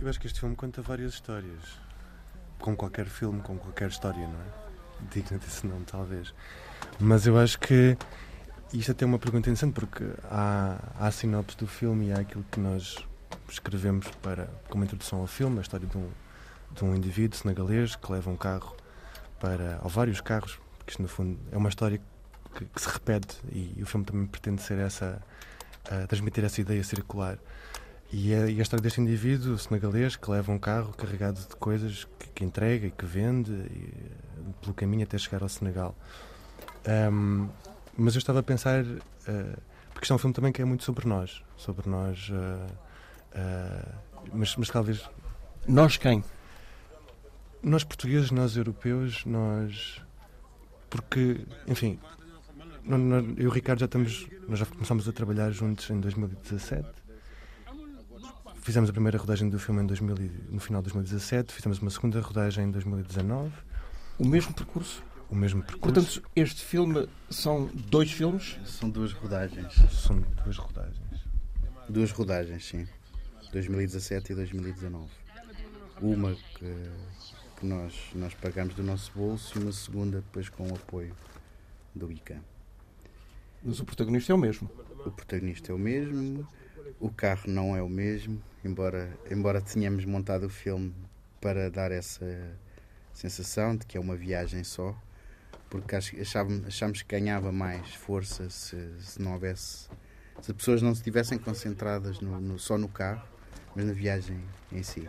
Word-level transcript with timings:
Eu 0.00 0.08
acho 0.08 0.18
que 0.18 0.26
este 0.26 0.40
filme 0.40 0.56
conta 0.56 0.80
várias 0.80 1.12
histórias. 1.12 1.78
Com 2.58 2.74
qualquer 2.74 3.04
filme, 3.04 3.42
com 3.42 3.58
qualquer 3.58 3.90
história, 3.90 4.26
não 4.26 4.40
é? 4.40 5.10
Digna 5.12 5.36
desse 5.36 5.66
nome, 5.66 5.84
talvez. 5.84 6.32
Mas 6.98 7.26
eu 7.26 7.38
acho 7.38 7.58
que 7.60 7.98
isto 8.72 8.92
até 8.92 9.04
é 9.04 9.06
uma 9.06 9.18
pergunta 9.18 9.50
interessante, 9.50 9.74
porque 9.74 10.04
há, 10.24 10.78
há 10.98 11.06
a 11.06 11.10
sinopse 11.10 11.54
do 11.58 11.66
filme 11.66 12.06
e 12.06 12.12
há 12.12 12.20
aquilo 12.20 12.42
que 12.50 12.58
nós 12.58 12.96
escrevemos 13.46 14.06
para, 14.22 14.48
como 14.70 14.84
introdução 14.84 15.20
ao 15.20 15.26
filme, 15.26 15.58
a 15.58 15.60
história 15.60 15.86
de 15.86 15.98
um, 15.98 16.08
de 16.74 16.82
um 16.82 16.94
indivíduo 16.94 17.38
senegalês 17.38 17.94
que 17.94 18.10
leva 18.10 18.30
um 18.30 18.36
carro 18.36 18.74
para. 19.38 19.80
ou 19.82 19.90
vários 19.90 20.22
carros, 20.22 20.58
porque 20.78 20.92
isto 20.92 21.02
no 21.02 21.08
fundo 21.08 21.38
é 21.52 21.58
uma 21.58 21.68
história 21.68 22.00
que, 22.54 22.64
que 22.64 22.80
se 22.80 22.88
repete 22.88 23.36
e, 23.52 23.74
e, 23.76 23.82
o 23.82 23.86
filme 23.86 24.06
também 24.06 24.26
pretende 24.26 24.62
ser 24.62 24.78
essa. 24.78 25.20
transmitir 26.08 26.42
essa 26.42 26.58
ideia 26.58 26.82
circular. 26.82 27.38
E 28.12 28.34
a, 28.34 28.50
e 28.50 28.58
a, 28.58 28.62
história 28.62 28.82
deste 28.82 29.00
indivíduo 29.00 29.56
senegalês 29.56 30.16
que 30.16 30.28
leva 30.28 30.50
um 30.50 30.58
carro 30.58 30.92
carregado 30.92 31.38
de 31.40 31.54
coisas 31.56 32.08
que, 32.18 32.28
que 32.34 32.44
entrega 32.44 32.88
e 32.88 32.90
que 32.90 33.06
vende 33.06 33.52
e, 33.52 33.94
pelo 34.60 34.74
caminho 34.74 35.04
até 35.04 35.16
chegar 35.16 35.42
ao 35.42 35.48
Senegal. 35.48 35.94
Um, 37.12 37.48
mas 37.96 38.14
eu 38.14 38.18
estava 38.18 38.40
a 38.40 38.42
pensar, 38.42 38.84
uh, 38.84 38.98
porque 39.92 40.04
isto 40.04 40.12
é 40.12 40.16
um 40.16 40.18
filme 40.18 40.34
também 40.34 40.52
que 40.52 40.60
é 40.60 40.64
muito 40.64 40.82
sobre 40.82 41.06
nós, 41.06 41.42
sobre 41.56 41.88
nós, 41.88 42.30
uh, 42.30 42.72
uh, 43.38 43.94
mas, 44.32 44.56
mas 44.56 44.68
talvez. 44.70 45.08
Nós 45.68 45.96
quem? 45.96 46.24
Nós 47.62 47.84
portugueses, 47.84 48.30
nós 48.30 48.56
europeus, 48.56 49.24
nós. 49.24 50.02
Porque, 50.88 51.46
enfim, 51.68 51.98
eu 52.84 53.44
e 53.44 53.46
o 53.46 53.50
Ricardo 53.50 53.80
já 53.80 53.86
estamos. 53.86 54.26
Nós 54.48 54.58
já 54.58 54.66
começámos 54.66 55.08
a 55.08 55.12
trabalhar 55.12 55.50
juntos 55.52 55.88
em 55.90 56.00
2017. 56.00 56.88
Fizemos 58.62 58.90
a 58.90 58.92
primeira 58.92 59.18
rodagem 59.18 59.48
do 59.48 59.58
filme 59.58 59.82
em 59.82 59.86
2000, 59.86 60.16
no 60.50 60.60
final 60.60 60.82
de 60.82 60.90
2017, 60.90 61.52
fizemos 61.52 61.78
uma 61.78 61.90
segunda 61.90 62.20
rodagem 62.20 62.64
em 62.64 62.70
2019. 62.70 63.52
O 64.18 64.26
mesmo 64.26 64.52
percurso? 64.52 65.02
O 65.30 65.34
mesmo 65.34 65.62
percurso. 65.62 65.94
Portanto, 65.94 66.30
este 66.36 66.64
filme 66.64 67.08
são 67.30 67.66
dois 67.66 68.12
filmes? 68.12 68.58
São 68.64 68.90
duas 68.90 69.12
rodagens. 69.12 69.74
São 69.90 70.20
duas 70.44 70.56
rodagens. 70.56 71.26
Duas 71.88 72.10
rodagens, 72.10 72.66
sim. 72.66 72.86
2017 73.52 74.32
e 74.32 74.34
2019. 74.34 75.08
Uma 76.02 76.34
que 76.34 76.90
que 77.60 77.66
nós, 77.66 77.94
nós 78.14 78.32
pagamos 78.32 78.74
do 78.74 78.82
nosso 78.82 79.12
bolso 79.14 79.58
e 79.58 79.62
uma 79.62 79.72
segunda 79.72 80.22
depois 80.22 80.48
com 80.48 80.66
o 80.66 80.74
apoio 80.74 81.14
do 81.94 82.10
ICAM. 82.10 82.40
Mas 83.62 83.78
o 83.80 83.84
protagonista 83.84 84.32
é 84.32 84.34
o 84.34 84.38
mesmo? 84.38 84.70
O 85.04 85.10
protagonista 85.10 85.70
é 85.70 85.74
o 85.74 85.78
mesmo, 85.78 86.48
o 86.98 87.10
carro 87.10 87.42
não 87.46 87.76
é 87.76 87.82
o 87.82 87.88
mesmo, 87.88 88.42
embora, 88.64 89.10
embora 89.30 89.60
tenhamos 89.60 90.04
montado 90.04 90.46
o 90.46 90.50
filme 90.50 90.94
para 91.40 91.70
dar 91.70 91.90
essa 91.90 92.26
sensação 93.12 93.76
de 93.76 93.86
que 93.86 93.96
é 93.96 94.00
uma 94.00 94.16
viagem 94.16 94.62
só, 94.64 94.96
porque 95.68 95.96
achávamos, 95.96 96.66
achámos 96.66 97.02
que 97.02 97.08
ganhava 97.08 97.52
mais 97.52 97.94
força 97.94 98.48
se, 98.50 98.76
se 99.00 99.20
não 99.20 99.34
houvesse. 99.34 99.88
se 100.40 100.50
as 100.50 100.56
pessoas 100.56 100.82
não 100.82 100.92
estivessem 100.92 101.38
concentradas 101.38 102.20
no, 102.20 102.40
no, 102.40 102.58
só 102.58 102.76
no 102.76 102.88
carro, 102.88 103.26
mas 103.74 103.84
na 103.84 103.92
viagem 103.92 104.42
em 104.72 104.82
si. 104.82 105.08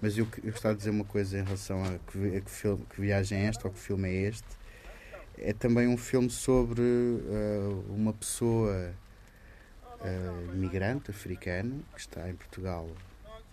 Mas 0.00 0.18
eu, 0.18 0.28
eu 0.42 0.50
gostava 0.50 0.74
de 0.74 0.78
dizer 0.78 0.90
uma 0.90 1.04
coisa 1.04 1.38
em 1.38 1.42
relação 1.42 1.82
a 1.82 1.98
que, 2.10 2.36
a 2.36 2.40
que, 2.40 2.50
filme, 2.50 2.84
que 2.90 3.00
viagem 3.00 3.38
é 3.38 3.44
esta 3.46 3.66
ou 3.66 3.72
que 3.72 3.80
filme 3.80 4.08
é 4.08 4.28
este. 4.28 4.46
É 5.38 5.52
também 5.52 5.88
um 5.88 5.96
filme 5.96 6.30
sobre 6.30 6.82
uh, 6.82 7.84
uma 7.88 8.12
pessoa 8.12 8.94
uh, 10.00 10.54
imigrante 10.54 11.10
africano 11.10 11.84
que 11.94 12.00
está 12.00 12.28
em 12.28 12.34
Portugal 12.34 12.88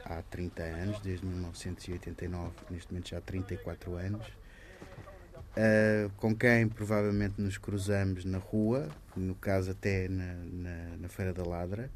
há 0.05 0.21
30 0.23 0.63
anos, 0.63 0.99
desde 0.99 1.25
1989, 1.25 2.51
neste 2.69 2.91
momento 2.91 3.09
já 3.09 3.17
há 3.17 3.21
34 3.21 3.95
anos, 3.95 4.25
uh, 4.27 6.09
com 6.17 6.35
quem 6.35 6.67
provavelmente 6.67 7.41
nos 7.41 7.57
cruzamos 7.57 8.25
na 8.25 8.37
rua, 8.37 8.89
no 9.15 9.35
caso 9.35 9.71
até 9.71 10.07
na, 10.07 10.33
na, 10.33 10.97
na 10.97 11.09
Feira 11.09 11.33
da 11.33 11.43
Ladra, 11.43 11.89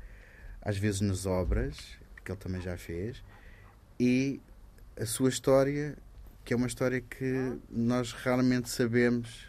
às 0.62 0.78
vezes 0.78 1.02
nas 1.02 1.26
obras, 1.26 1.98
que 2.24 2.32
ele 2.32 2.40
também 2.40 2.62
já 2.62 2.78
fez, 2.78 3.24
e 4.00 4.40
a 5.00 5.06
sua 5.06 5.30
história, 5.30 5.98
que 6.44 6.54
é 6.54 6.58
uma 6.58 6.68
história 6.68 7.02
que 7.02 7.58
nós 7.70 8.12
raramente 8.14 8.70
sabemos 8.70 9.48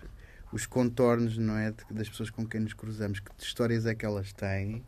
os 0.53 0.67
contornos, 0.67 1.37
não 1.37 1.57
é, 1.57 1.73
das 1.91 2.09
pessoas 2.09 2.31
com 2.31 2.47
quem 2.47 2.61
nos 2.61 2.73
cruzamos, 2.73 3.21
que 3.21 3.31
histórias 3.39 3.87
é 3.87 3.95
que 3.95 4.05
elas 4.05 4.33
têm 4.33 4.83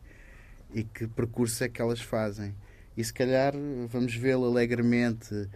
e 0.75 0.85
que 0.85 1.07
percurso 1.07 1.65
é 1.65 1.69
que 1.69 1.81
elas 1.81 2.01
fazem. 2.01 2.55
E 2.97 3.05
se 3.05 3.13
calhar 3.13 3.55
vamos 3.89 4.15
vê-lo 4.15 4.47
alegremente 4.47 5.49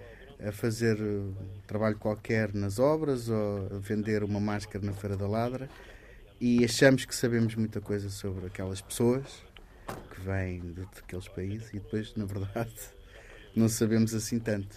a 0.44 0.52
fazer 0.52 1.00
um 1.00 1.34
trabalho 1.66 1.96
qualquer 1.96 2.52
nas 2.52 2.78
obras 2.78 3.28
ou 3.28 3.68
a 3.74 3.78
vender 3.78 4.22
uma 4.22 4.40
máscara 4.40 4.84
na 4.84 4.92
Feira 4.92 5.16
da 5.16 5.26
Ladra 5.26 5.68
e 6.40 6.64
achamos 6.64 7.04
que 7.04 7.14
sabemos 7.14 7.54
muita 7.54 7.80
coisa 7.80 8.10
sobre 8.10 8.46
aquelas 8.46 8.80
pessoas 8.80 9.42
que 10.10 10.20
vêm 10.20 10.74
daqueles 10.94 11.28
países 11.28 11.68
e 11.70 11.78
depois, 11.78 12.14
na 12.16 12.24
verdade, 12.24 12.74
não 13.54 13.68
sabemos 13.68 14.14
assim 14.14 14.38
tanto. 14.38 14.76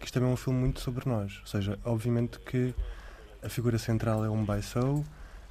Isto 0.00 0.14
também 0.14 0.30
é 0.30 0.32
um 0.32 0.36
filme 0.36 0.60
muito 0.60 0.80
sobre 0.80 1.08
nós. 1.08 1.40
Ou 1.40 1.46
seja, 1.46 1.78
obviamente 1.84 2.38
que 2.40 2.74
a 3.42 3.48
figura 3.48 3.78
central 3.78 4.24
é 4.24 4.30
um 4.30 4.44
Baisou, 4.44 5.04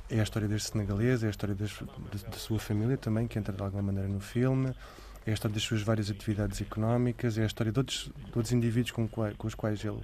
é 0.10 0.20
a 0.20 0.24
história 0.24 0.48
deste 0.48 0.72
senegalês, 0.72 1.24
é 1.24 1.28
a 1.28 1.30
história 1.30 1.56
da 1.56 2.38
sua 2.38 2.60
família 2.60 2.98
também, 2.98 3.28
que 3.28 3.38
entra 3.40 3.54
de 3.54 3.62
alguma 3.62 3.84
maneira 3.84 4.08
no 4.08 4.20
filme, 4.20 4.74
é 5.26 5.32
a 5.32 5.34
história 5.34 5.54
das 5.54 5.64
suas 5.64 5.82
várias 5.82 6.10
atividades 6.10 6.62
económicas, 6.62 7.38
é 7.38 7.44
a 7.44 7.46
história 7.46 7.72
de 7.72 7.80
outros, 7.80 8.12
de 8.16 8.32
outros 8.36 8.52
indivíduos 8.52 8.92
com, 8.92 9.08
com 9.08 9.48
os 9.48 9.56
quais 9.56 9.84
ele, 9.84 10.02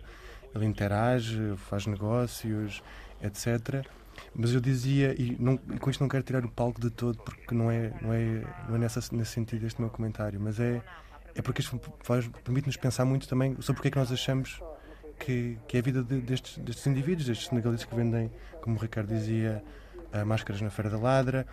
ele 0.55 0.65
interage, 0.65 1.55
faz 1.69 1.85
negócios, 1.85 2.81
etc. 3.21 3.85
Mas 4.35 4.53
eu 4.53 4.59
dizia, 4.59 5.13
e, 5.19 5.37
não, 5.39 5.59
e, 5.73 5.77
com 5.77 5.89
isto 5.89 6.01
não 6.01 6.09
quero 6.09 6.23
tirar 6.23 6.43
o 6.43 6.49
palco 6.49 6.81
de 6.81 6.89
todo, 6.89 7.17
porque 7.19 7.53
não 7.53 7.69
é, 7.69 7.93
não 8.01 8.13
é, 8.13 8.43
não 8.67 8.75
é 8.75 8.79
nessa, 8.79 8.99
nesse 9.15 9.31
sentido 9.31 9.65
este 9.65 9.79
meu 9.79 9.89
comentário, 9.89 10.39
mas 10.39 10.59
é 10.59 10.81
é 11.35 11.41
porque 11.41 11.61
isto 11.61 11.79
permite-nos 12.43 12.77
pensar 12.77 13.05
muito 13.05 13.27
também 13.27 13.55
sobre 13.61 13.75
porque 13.75 13.87
é 13.87 13.91
que 13.91 13.97
nós 13.97 14.11
achamos 14.11 14.61
que, 15.19 15.57
que 15.67 15.77
é 15.77 15.79
a 15.79 15.83
vida 15.83 16.03
de, 16.03 16.19
destes, 16.19 16.57
destes 16.57 16.85
indivíduos, 16.87 17.27
destes 17.27 17.47
senegaleses 17.47 17.85
que 17.85 17.95
vendem, 17.95 18.31
como 18.61 18.77
o 18.77 18.79
Ricardo 18.79 19.07
dizia, 19.07 19.63
máscaras 20.25 20.61
na 20.61 20.69
Feira 20.69 20.89
da 20.89 20.97
Ladra, 20.97 21.45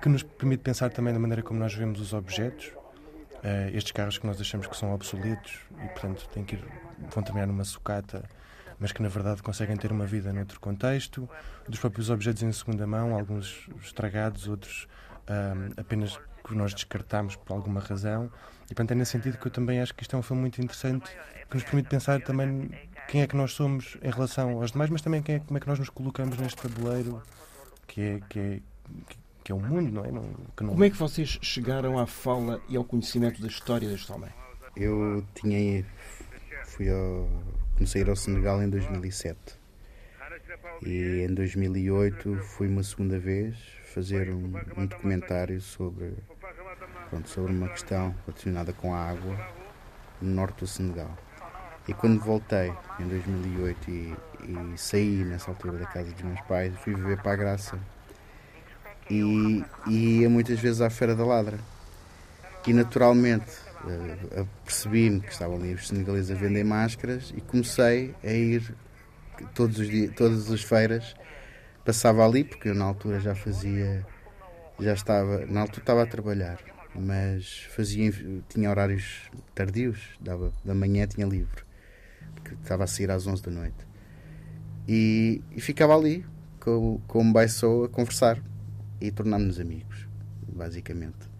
que 0.00 0.08
nos 0.08 0.22
permite 0.22 0.62
pensar 0.62 0.90
também 0.90 1.12
da 1.12 1.20
maneira 1.20 1.42
como 1.42 1.60
nós 1.60 1.74
vemos 1.74 2.00
os 2.00 2.12
objetos, 2.12 2.66
uh, 2.68 3.74
estes 3.74 3.92
carros 3.92 4.18
que 4.18 4.26
nós 4.26 4.40
achamos 4.40 4.66
que 4.66 4.76
são 4.76 4.92
obsoletos 4.94 5.60
e, 5.82 5.88
portanto, 5.88 6.28
têm 6.32 6.44
que 6.44 6.56
ir, 6.56 6.64
vão 7.12 7.22
terminar 7.22 7.46
numa 7.46 7.64
sucata, 7.64 8.24
mas 8.78 8.92
que 8.92 9.02
na 9.02 9.08
verdade 9.08 9.42
conseguem 9.42 9.76
ter 9.76 9.92
uma 9.92 10.06
vida 10.06 10.32
noutro 10.32 10.58
contexto, 10.58 11.28
dos 11.68 11.78
próprios 11.78 12.08
objetos 12.08 12.42
em 12.42 12.50
segunda 12.52 12.86
mão, 12.86 13.14
alguns 13.14 13.68
estragados, 13.82 14.48
outros 14.48 14.88
uh, 15.28 15.74
apenas 15.76 16.18
que 16.42 16.54
nós 16.54 16.72
descartamos 16.72 17.36
por 17.36 17.52
alguma 17.52 17.80
razão. 17.80 18.30
E 18.64 18.68
portanto 18.68 18.92
é 18.92 18.94
nesse 18.94 19.12
sentido 19.12 19.36
que 19.36 19.46
eu 19.46 19.50
também 19.50 19.80
acho 19.80 19.94
que 19.94 20.02
isto 20.02 20.16
é 20.16 20.18
um 20.18 20.22
filme 20.22 20.40
muito 20.40 20.60
interessante 20.62 21.10
que 21.48 21.56
nos 21.56 21.64
permite 21.64 21.88
pensar 21.88 22.20
também 22.22 22.70
quem 23.08 23.22
é 23.22 23.26
que 23.26 23.36
nós 23.36 23.52
somos 23.52 23.98
em 24.00 24.10
relação 24.10 24.62
aos 24.62 24.70
demais, 24.70 24.88
mas 24.88 25.02
também 25.02 25.20
quem 25.20 25.34
é, 25.34 25.38
como 25.40 25.58
é 25.58 25.60
que 25.60 25.66
nós 25.66 25.78
nos 25.78 25.90
colocamos 25.90 26.38
neste 26.38 26.62
tabuleiro 26.62 27.20
que 27.90 28.00
é, 28.00 28.20
que 28.28 28.38
é, 28.38 28.60
que 29.42 29.50
é 29.50 29.54
o 29.54 29.58
mundo, 29.58 29.90
não 29.90 30.04
é? 30.04 30.12
Não, 30.12 30.22
não... 30.22 30.68
Como 30.68 30.84
é 30.84 30.90
que 30.90 30.96
vocês 30.96 31.38
chegaram 31.42 31.98
à 31.98 32.06
fala 32.06 32.62
e 32.68 32.76
ao 32.76 32.84
conhecimento 32.84 33.42
da 33.42 33.48
história 33.48 33.88
deste 33.88 34.10
homem? 34.12 34.30
Eu 34.76 35.24
tinha 35.34 35.84
fui 36.66 36.88
ao, 36.88 37.28
comecei 37.74 38.02
a 38.02 38.04
ir 38.04 38.10
ao 38.10 38.14
Senegal 38.14 38.62
em 38.62 38.70
2007 38.70 39.38
e 40.86 41.26
em 41.28 41.34
2008 41.34 42.36
fui 42.36 42.68
uma 42.68 42.84
segunda 42.84 43.18
vez 43.18 43.56
fazer 43.92 44.30
um, 44.30 44.52
um 44.76 44.86
documentário 44.86 45.60
sobre 45.60 46.14
pronto, 47.08 47.28
sobre 47.28 47.52
uma 47.52 47.68
questão 47.70 48.14
relacionada 48.24 48.72
com 48.72 48.94
a 48.94 48.98
água 48.98 49.36
no 50.22 50.30
norte 50.30 50.60
do 50.60 50.66
Senegal. 50.68 51.18
E 51.88 51.94
quando 51.94 52.20
voltei 52.20 52.72
em 52.98 53.08
2008 53.08 53.90
e, 53.90 54.16
e 54.44 54.78
saí 54.78 55.24
nessa 55.24 55.50
altura 55.50 55.78
da 55.78 55.86
casa 55.86 56.12
dos 56.12 56.22
meus 56.22 56.40
pais, 56.42 56.72
fui 56.80 56.94
viver 56.94 57.20
para 57.22 57.32
a 57.32 57.36
Graça. 57.36 57.78
E, 59.10 59.64
e 59.88 60.20
ia 60.20 60.30
muitas 60.30 60.60
vezes 60.60 60.80
à 60.80 60.90
Feira 60.90 61.16
da 61.16 61.24
Ladra. 61.24 61.58
E 62.66 62.72
naturalmente 62.72 63.50
uh, 63.84 64.46
percebi-me 64.64 65.20
que 65.20 65.32
estavam 65.32 65.56
ali 65.56 65.74
os 65.74 65.88
senegaleses 65.88 66.30
a 66.30 66.34
vender 66.34 66.64
máscaras 66.64 67.32
e 67.36 67.40
comecei 67.40 68.14
a 68.22 68.30
ir 68.30 68.74
todos 69.54 69.78
os 69.78 69.88
dias, 69.88 70.14
todas 70.14 70.50
as 70.50 70.62
feiras, 70.62 71.16
passava 71.84 72.24
ali, 72.24 72.44
porque 72.44 72.68
eu 72.68 72.74
na 72.74 72.84
altura 72.84 73.18
já 73.18 73.34
fazia, 73.34 74.06
já 74.78 74.92
estava, 74.92 75.46
na 75.46 75.62
altura 75.62 75.80
estava 75.80 76.02
a 76.02 76.06
trabalhar 76.06 76.58
mas 76.94 77.66
fazia, 77.70 78.12
tinha 78.48 78.70
horários 78.70 79.30
tardios, 79.54 80.00
dava, 80.20 80.52
da 80.64 80.74
manhã 80.74 81.06
tinha 81.06 81.26
livre, 81.26 81.62
porque 82.34 82.54
estava 82.54 82.84
a 82.84 82.86
sair 82.86 83.10
às 83.10 83.26
11 83.26 83.42
da 83.42 83.50
noite. 83.50 83.86
E, 84.88 85.42
e 85.50 85.60
ficava 85.60 85.96
ali 85.96 86.24
com, 86.58 87.00
com 87.06 87.28
o 87.28 87.32
Baissou 87.32 87.84
a 87.84 87.88
conversar 87.88 88.42
e 89.00 89.10
tornámos-nos 89.10 89.60
amigos, 89.60 90.08
basicamente. 90.48 91.30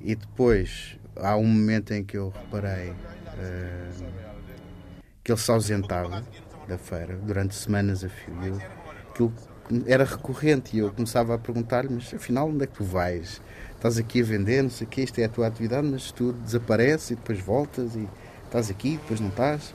E 0.00 0.14
depois 0.14 0.98
há 1.16 1.36
um 1.36 1.46
momento 1.46 1.92
em 1.92 2.04
que 2.04 2.16
eu 2.16 2.30
reparei 2.30 2.90
uh, 2.90 4.04
que 5.22 5.32
ele 5.32 5.40
se 5.40 5.50
ausentava 5.50 6.22
da 6.68 6.78
feira 6.78 7.16
durante 7.16 7.54
semanas 7.54 8.04
a 8.04 8.08
fio. 8.08 8.60
Aquilo 9.10 9.32
era 9.86 10.04
recorrente 10.04 10.76
e 10.76 10.80
eu 10.80 10.92
começava 10.92 11.34
a 11.34 11.38
perguntar-lhe, 11.38 11.88
mas 11.90 12.12
afinal 12.12 12.48
onde 12.48 12.64
é 12.64 12.66
que 12.66 12.74
tu 12.74 12.84
vais? 12.84 13.40
Estás 13.74 13.98
aqui 13.98 14.20
a 14.20 14.24
vender, 14.24 14.62
não 14.62 14.70
sei 14.70 14.86
o 14.86 14.90
quê, 14.90 15.02
isto 15.02 15.18
é 15.18 15.24
a 15.24 15.28
tua 15.28 15.46
atividade, 15.46 15.86
mas 15.86 16.12
tu 16.12 16.32
desapareces 16.32 17.12
e 17.12 17.14
depois 17.14 17.40
voltas 17.40 17.96
e 17.96 18.08
estás 18.44 18.70
aqui, 18.70 18.98
depois 18.98 19.20
não 19.20 19.28
estás. 19.28 19.74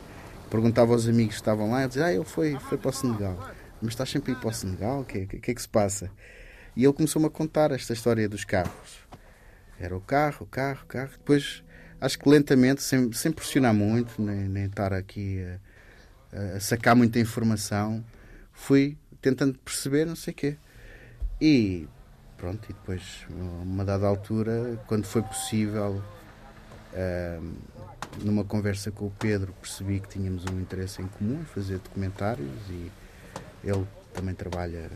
Perguntava 0.49 0.93
aos 0.93 1.07
amigos 1.07 1.35
que 1.35 1.41
estavam 1.41 1.71
lá, 1.71 1.85
e 1.85 1.87
dizia, 1.87 2.05
ah, 2.05 2.13
ele 2.13 2.25
foi, 2.25 2.57
foi 2.59 2.77
para 2.77 2.89
o 2.89 2.93
Senegal. 2.93 3.51
Mas 3.81 3.91
estás 3.91 4.09
sempre 4.09 4.31
a 4.31 4.35
ir 4.35 4.39
para 4.39 4.49
o 4.49 4.53
Senegal? 4.53 5.01
O 5.01 5.05
que, 5.05 5.25
que, 5.25 5.39
que 5.39 5.51
é 5.51 5.53
que 5.53 5.61
se 5.61 5.69
passa? 5.69 6.09
E 6.75 6.83
ele 6.83 6.93
começou-me 6.93 7.27
a 7.27 7.29
contar 7.29 7.71
esta 7.71 7.93
história 7.93 8.27
dos 8.27 8.43
carros. 8.43 9.07
Era 9.79 9.95
o 9.95 10.01
carro, 10.01 10.39
o 10.41 10.45
carro, 10.45 10.81
o 10.83 10.87
carro. 10.87 11.11
Depois, 11.11 11.63
acho 12.01 12.19
que 12.19 12.27
lentamente, 12.27 12.81
sem, 12.81 13.11
sem 13.13 13.31
pressionar 13.31 13.73
muito, 13.73 14.21
nem, 14.21 14.47
nem 14.47 14.65
estar 14.65 14.93
aqui 14.93 15.43
a, 16.33 16.57
a 16.57 16.59
sacar 16.59 16.95
muita 16.95 17.19
informação, 17.19 18.03
fui 18.51 18.97
tentando 19.21 19.57
perceber 19.59 20.05
não 20.05 20.15
sei 20.15 20.33
o 20.33 20.35
quê. 20.35 20.57
E 21.39 21.87
pronto, 22.37 22.65
e 22.69 22.73
depois, 22.73 23.25
uma 23.29 23.85
dada 23.85 24.07
altura, 24.07 24.81
quando 24.87 25.05
foi 25.05 25.21
possível, 25.21 26.01
uh, 26.93 27.53
numa 28.23 28.43
conversa 28.43 28.91
com 28.91 29.05
o 29.07 29.11
Pedro, 29.11 29.53
percebi 29.61 29.99
que 29.99 30.07
tínhamos 30.07 30.45
um 30.45 30.59
interesse 30.59 31.01
em 31.01 31.07
comum 31.07 31.41
em 31.41 31.45
fazer 31.45 31.79
documentários 31.79 32.49
e 32.69 32.91
ele 33.63 33.87
também 34.13 34.33
trabalha, 34.33 34.89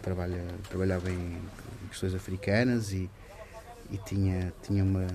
trabalha 0.00 0.44
trabalhava 0.68 1.10
em 1.10 1.38
questões 1.88 2.14
africanas 2.14 2.92
e, 2.92 3.10
e 3.90 3.98
tinha, 3.98 4.52
tinha 4.62 4.84
uma 4.84 5.06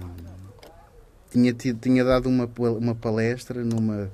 tinha, 1.30 1.54
tinha 1.54 2.04
dado 2.04 2.28
uma, 2.30 2.50
uma 2.78 2.96
palestra 2.96 3.64
numa, 3.64 4.12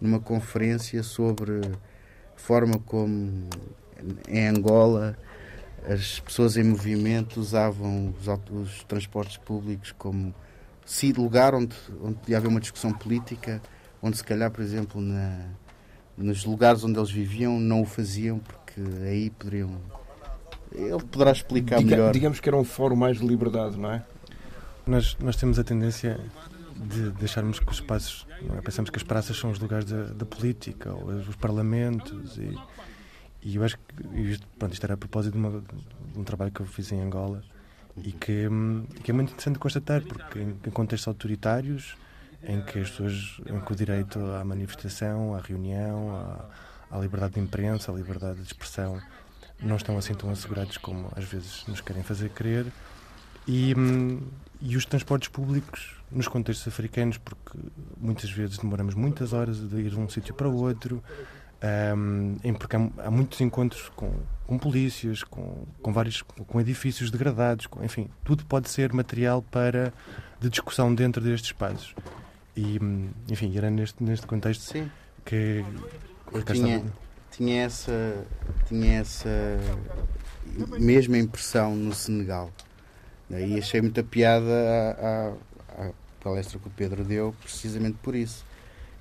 numa 0.00 0.20
conferência 0.20 1.02
sobre 1.02 1.60
forma 2.36 2.78
como 2.80 3.48
em 4.28 4.48
Angola 4.48 5.16
as 5.88 6.18
pessoas 6.20 6.56
em 6.56 6.64
movimento 6.64 7.40
usavam 7.40 8.14
os, 8.18 8.26
os 8.50 8.84
transportes 8.84 9.36
públicos 9.36 9.92
como 9.96 10.34
se 10.86 11.12
lugar 11.12 11.52
onde, 11.52 11.74
onde 12.00 12.14
podia 12.14 12.36
haver 12.38 12.46
uma 12.46 12.60
discussão 12.60 12.92
política, 12.92 13.60
onde 14.00 14.16
se 14.16 14.24
calhar, 14.24 14.50
por 14.52 14.62
exemplo, 14.62 15.00
na, 15.00 15.48
nos 16.16 16.44
lugares 16.44 16.84
onde 16.84 16.96
eles 16.96 17.10
viviam 17.10 17.58
não 17.58 17.82
o 17.82 17.84
faziam 17.84 18.38
porque 18.38 18.80
aí 19.02 19.30
poderiam. 19.30 19.80
Ele 20.72 21.02
poderá 21.02 21.32
explicar 21.32 21.78
Diga, 21.78 21.90
melhor. 21.90 22.12
Digamos 22.12 22.38
que 22.38 22.48
era 22.48 22.56
um 22.56 22.64
fórum 22.64 22.94
mais 22.94 23.18
de 23.18 23.26
liberdade, 23.26 23.76
não 23.76 23.90
é? 23.90 24.04
Nós, 24.86 25.16
nós 25.18 25.34
temos 25.34 25.58
a 25.58 25.64
tendência 25.64 26.20
de 26.76 27.10
deixarmos 27.10 27.58
que 27.58 27.68
os 27.68 27.78
espaços. 27.78 28.24
É? 28.56 28.60
Pensamos 28.60 28.88
que 28.88 28.96
as 28.96 29.02
praças 29.02 29.36
são 29.36 29.50
os 29.50 29.58
lugares 29.58 29.86
da, 29.86 30.04
da 30.04 30.24
política, 30.24 30.92
ou 30.92 31.06
os 31.06 31.34
parlamentos, 31.34 32.38
e, 32.38 32.56
e 33.42 33.56
eu 33.56 33.64
acho 33.64 33.76
que 33.76 34.20
isto, 34.20 34.46
pronto, 34.56 34.72
isto 34.72 34.84
era 34.84 34.94
a 34.94 34.96
propósito 34.96 35.32
de, 35.32 35.38
uma, 35.38 35.60
de 35.60 36.18
um 36.18 36.22
trabalho 36.22 36.52
que 36.52 36.60
eu 36.60 36.66
fiz 36.66 36.92
em 36.92 37.00
Angola 37.00 37.42
e 38.02 38.12
que, 38.12 38.48
que 39.02 39.10
é 39.10 39.14
muito 39.14 39.30
interessante 39.30 39.58
constatar, 39.58 40.02
porque 40.02 40.40
em, 40.40 40.70
contextos 40.70 41.08
autoritários, 41.08 41.96
em 42.42 42.60
que 42.62 42.78
as 42.78 42.90
pessoas, 42.90 43.40
em 43.46 43.60
que 43.60 43.72
o 43.72 43.76
direito 43.76 44.18
à 44.18 44.44
manifestação, 44.44 45.34
à 45.34 45.40
reunião, 45.40 46.14
à, 46.90 46.96
à 46.96 46.98
liberdade 46.98 47.34
de 47.34 47.40
imprensa, 47.40 47.90
à 47.90 47.94
liberdade 47.94 48.40
de 48.40 48.46
expressão, 48.46 49.00
não 49.60 49.76
estão 49.76 49.96
assim 49.96 50.14
tão 50.14 50.30
assegurados 50.30 50.76
como 50.76 51.10
às 51.16 51.24
vezes 51.24 51.64
nos 51.66 51.80
querem 51.80 52.02
fazer 52.02 52.30
crer. 52.30 52.66
E, 53.48 53.74
e 54.60 54.76
os 54.76 54.84
transportes 54.84 55.28
públicos 55.28 55.96
nos 56.10 56.28
contextos 56.28 56.66
africanos, 56.66 57.18
porque 57.18 57.58
muitas 57.96 58.30
vezes 58.30 58.58
demoramos 58.58 58.94
muitas 58.94 59.32
horas 59.32 59.58
de 59.58 59.76
ir 59.76 59.90
de 59.90 59.98
um 59.98 60.08
sítio 60.08 60.34
para 60.34 60.48
o 60.48 60.56
outro, 60.56 61.02
um, 61.62 62.36
porque 62.54 62.76
há, 62.76 62.90
há, 62.98 63.10
muitos 63.10 63.40
encontros 63.40 63.90
com, 63.96 64.12
com 64.46 64.58
polícias, 64.58 65.22
com, 65.22 65.64
com 65.80 65.92
vários 65.92 66.22
com 66.22 66.60
edifícios 66.60 67.10
degradados, 67.10 67.66
com, 67.66 67.82
enfim, 67.84 68.08
tudo 68.24 68.44
pode 68.44 68.68
ser 68.68 68.92
material 68.92 69.42
para 69.42 69.92
de 70.40 70.50
discussão 70.50 70.94
dentro 70.94 71.22
destes 71.22 71.50
espaços. 71.50 71.94
E, 72.56 72.78
enfim, 73.30 73.56
era 73.56 73.70
neste, 73.70 74.02
neste 74.02 74.26
contexto 74.26 74.62
Sim. 74.62 74.90
que 75.24 75.64
eu 76.32 76.42
tinha, 76.42 76.82
tinha 77.30 77.62
essa 77.64 78.24
tinha 78.66 79.00
essa 79.00 79.58
mesma 80.78 81.18
impressão 81.18 81.74
no 81.74 81.94
Senegal. 81.94 82.50
E 83.30 83.58
achei 83.58 83.80
muita 83.80 84.04
piada 84.04 84.46
à, 84.48 85.82
à, 85.82 85.88
à 85.88 85.92
palestra 86.22 86.58
que 86.58 86.68
o 86.68 86.70
Pedro 86.70 87.04
deu, 87.04 87.34
precisamente 87.42 87.98
por 88.02 88.14
isso. 88.14 88.44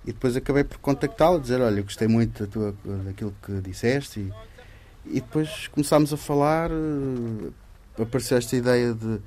E 0.06 0.13
depois 0.13 0.36
acabei 0.36 0.63
por 0.63 0.78
contactá-lo, 0.78 1.40
dizer, 1.40 1.62
olha, 1.62 1.81
gostei 1.81 2.07
muito 2.07 2.46
da 2.46 2.52
tua, 2.52 2.75
daquilo 3.06 3.34
que 3.44 3.60
disseste. 3.62 4.19
E, 4.19 5.18
e 5.18 5.22
depois 5.22 5.68
começámos 5.68 6.13
a 6.13 6.18
falar, 6.18 6.69
eh, 6.72 8.02
apareceu 8.02 8.38
esta 8.38 8.56
ideia 8.56 8.94
de, 8.94 9.19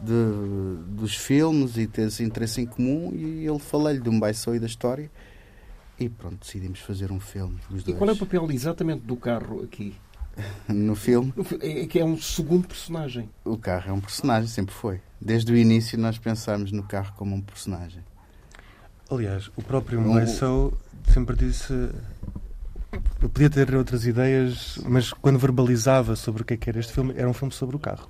de, 0.00 0.82
dos 0.88 1.16
filmes 1.16 1.76
e 1.76 1.86
ter 1.86 2.08
esse 2.08 2.22
interesse 2.22 2.60
em 2.60 2.66
comum 2.66 3.12
e 3.14 3.46
ele 3.46 3.58
falei-lhe 3.58 4.00
de 4.00 4.08
um 4.08 4.18
baixo 4.20 4.54
e 4.54 4.58
da 4.58 4.66
história 4.66 5.10
e 5.98 6.08
pronto, 6.08 6.38
decidimos 6.40 6.80
fazer 6.80 7.10
um 7.10 7.18
filme 7.18 7.58
E 7.70 7.80
dois. 7.80 7.96
qual 7.98 8.10
é 8.10 8.12
o 8.12 8.16
papel 8.16 8.50
exatamente 8.50 9.02
do 9.02 9.16
carro 9.16 9.62
aqui? 9.62 9.94
no 10.68 10.94
filme? 10.94 11.32
É 11.60 11.86
que 11.86 11.98
é 11.98 12.04
um 12.04 12.20
segundo 12.20 12.68
personagem. 12.68 13.30
O 13.42 13.56
carro 13.56 13.90
é 13.90 13.92
um 13.92 14.00
personagem, 14.00 14.48
sempre 14.48 14.74
foi. 14.74 15.00
Desde 15.18 15.50
o 15.50 15.56
início 15.56 15.98
nós 15.98 16.18
pensámos 16.18 16.70
no 16.70 16.82
carro 16.82 17.14
como 17.16 17.34
um 17.34 17.40
personagem. 17.40 18.04
Aliás, 19.10 19.50
o 19.56 19.62
próprio 19.62 20.00
um... 20.00 20.72
sempre 21.12 21.36
disse. 21.36 21.72
Eu 23.20 23.28
podia 23.28 23.50
ter 23.50 23.74
outras 23.74 24.06
ideias, 24.06 24.78
mas 24.86 25.12
quando 25.12 25.38
verbalizava 25.38 26.16
sobre 26.16 26.42
o 26.42 26.44
que, 26.44 26.54
é 26.54 26.56
que 26.56 26.70
era 26.70 26.78
este 26.78 26.92
filme, 26.92 27.12
era 27.16 27.28
um 27.28 27.32
filme 27.32 27.52
sobre 27.52 27.76
o 27.76 27.78
carro. 27.78 28.08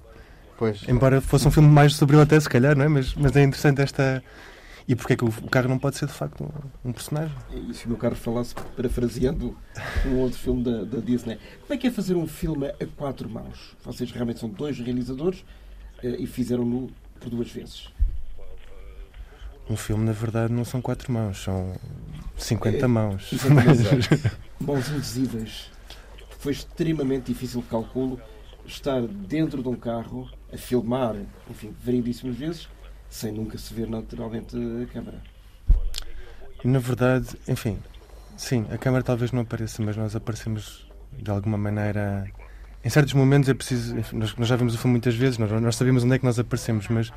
Pois. 0.57 0.89
Embora 0.89 1.21
fosse 1.21 1.47
um 1.47 1.51
filme 1.51 1.69
mais 1.69 1.95
sobre 1.95 2.17
ele 2.17 2.23
até, 2.23 2.39
se 2.39 2.49
calhar, 2.49 2.77
não 2.77 2.85
é? 2.85 2.89
Mas, 2.89 3.15
mas 3.15 3.35
é 3.37 3.43
interessante 3.43 3.83
esta. 3.83 4.23
E 4.89 4.95
porque 4.95 5.15
é 5.15 5.17
que 5.17 5.25
o, 5.25 5.33
carro 5.51 5.69
não 5.69 5.79
pode 5.79 5.97
ser 5.97 6.07
de 6.07 6.13
facto 6.13 6.45
um, 6.45 6.89
um 6.91 6.93
personagem? 6.93 7.37
E 7.53 7.75
se 7.75 7.87
o 7.87 7.89
meu 7.89 7.99
carro 7.99 8.15
falasse, 8.15 8.55
parafraseando 8.77 9.57
um 10.07 10.19
outro 10.19 10.39
filme 10.39 10.63
da, 10.63 10.85
da, 10.85 10.99
Disney, 10.99 11.39
como 11.63 11.75
é 11.75 11.77
que 11.77 11.89
é 11.89 11.91
fazer 11.91 12.15
um 12.15 12.27
filme 12.27 12.69
a 12.69 12.87
quatro 12.97 13.29
mãos? 13.29 13.75
Vocês 13.85 14.13
realmente 14.13 14.39
são 14.39 14.49
dois 14.49 14.79
realizadores 14.79 15.45
eh, 16.05 16.17
e 16.21 16.27
fizeram-no 16.27 16.89
por 17.19 17.29
duas 17.29 17.51
vezes. 17.51 17.89
Um 19.69 19.77
filme, 19.77 20.05
na 20.05 20.13
verdade, 20.13 20.53
não 20.53 20.65
são 20.65 20.81
quatro 20.81 21.13
mãos, 21.13 21.43
são 21.43 21.75
50 22.37 22.77
é, 22.77 22.87
mãos. 22.87 23.31
Mãos 24.61 24.89
invisíveis. 24.91 25.71
Foi 26.39 26.53
extremamente 26.53 27.33
difícil, 27.33 27.63
calculo, 27.69 28.21
estar 28.65 29.03
dentro 29.03 29.63
de 29.63 29.69
um 29.69 29.75
carro 29.75 30.31
a 30.53 30.57
filmar, 30.57 31.17
enfim, 31.51 31.75
variedíssimas 31.85 32.37
vezes, 32.37 32.69
sem 33.09 33.33
nunca 33.33 33.59
se 33.59 33.73
ver 33.75 33.89
naturalmente 33.89 34.57
a 34.57 34.93
câmara. 34.93 35.21
Na 36.63 36.79
verdade, 36.79 37.29
enfim, 37.49 37.79
sim, 38.37 38.67
a 38.71 38.79
câmara 38.79 39.03
talvez 39.03 39.33
não 39.33 39.43
apareça, 39.43 39.83
mas 39.83 39.97
nós 39.97 40.15
aparecemos 40.15 40.87
de 41.13 41.31
alguma 41.31 41.59
maneira. 41.59 42.27
Em 42.85 42.89
certos 42.89 43.15
momentos 43.15 43.49
é 43.49 43.55
preciso. 43.55 43.99
Enfim, 43.99 44.17
nós, 44.17 44.35
nós, 44.37 44.49
já 44.49 44.57
vimos 44.57 44.75
o 44.75 44.79
filme 44.79 44.93
muitas 44.93 45.15
vezes, 45.15 45.39
nós, 45.39 45.51
nós 45.51 45.77
sabemos 45.77 46.05
onde 46.05 46.15
é 46.15 46.19
que 46.19 46.25
nós 46.25 46.39
aparecemos, 46.39 46.89
mas 46.89 47.13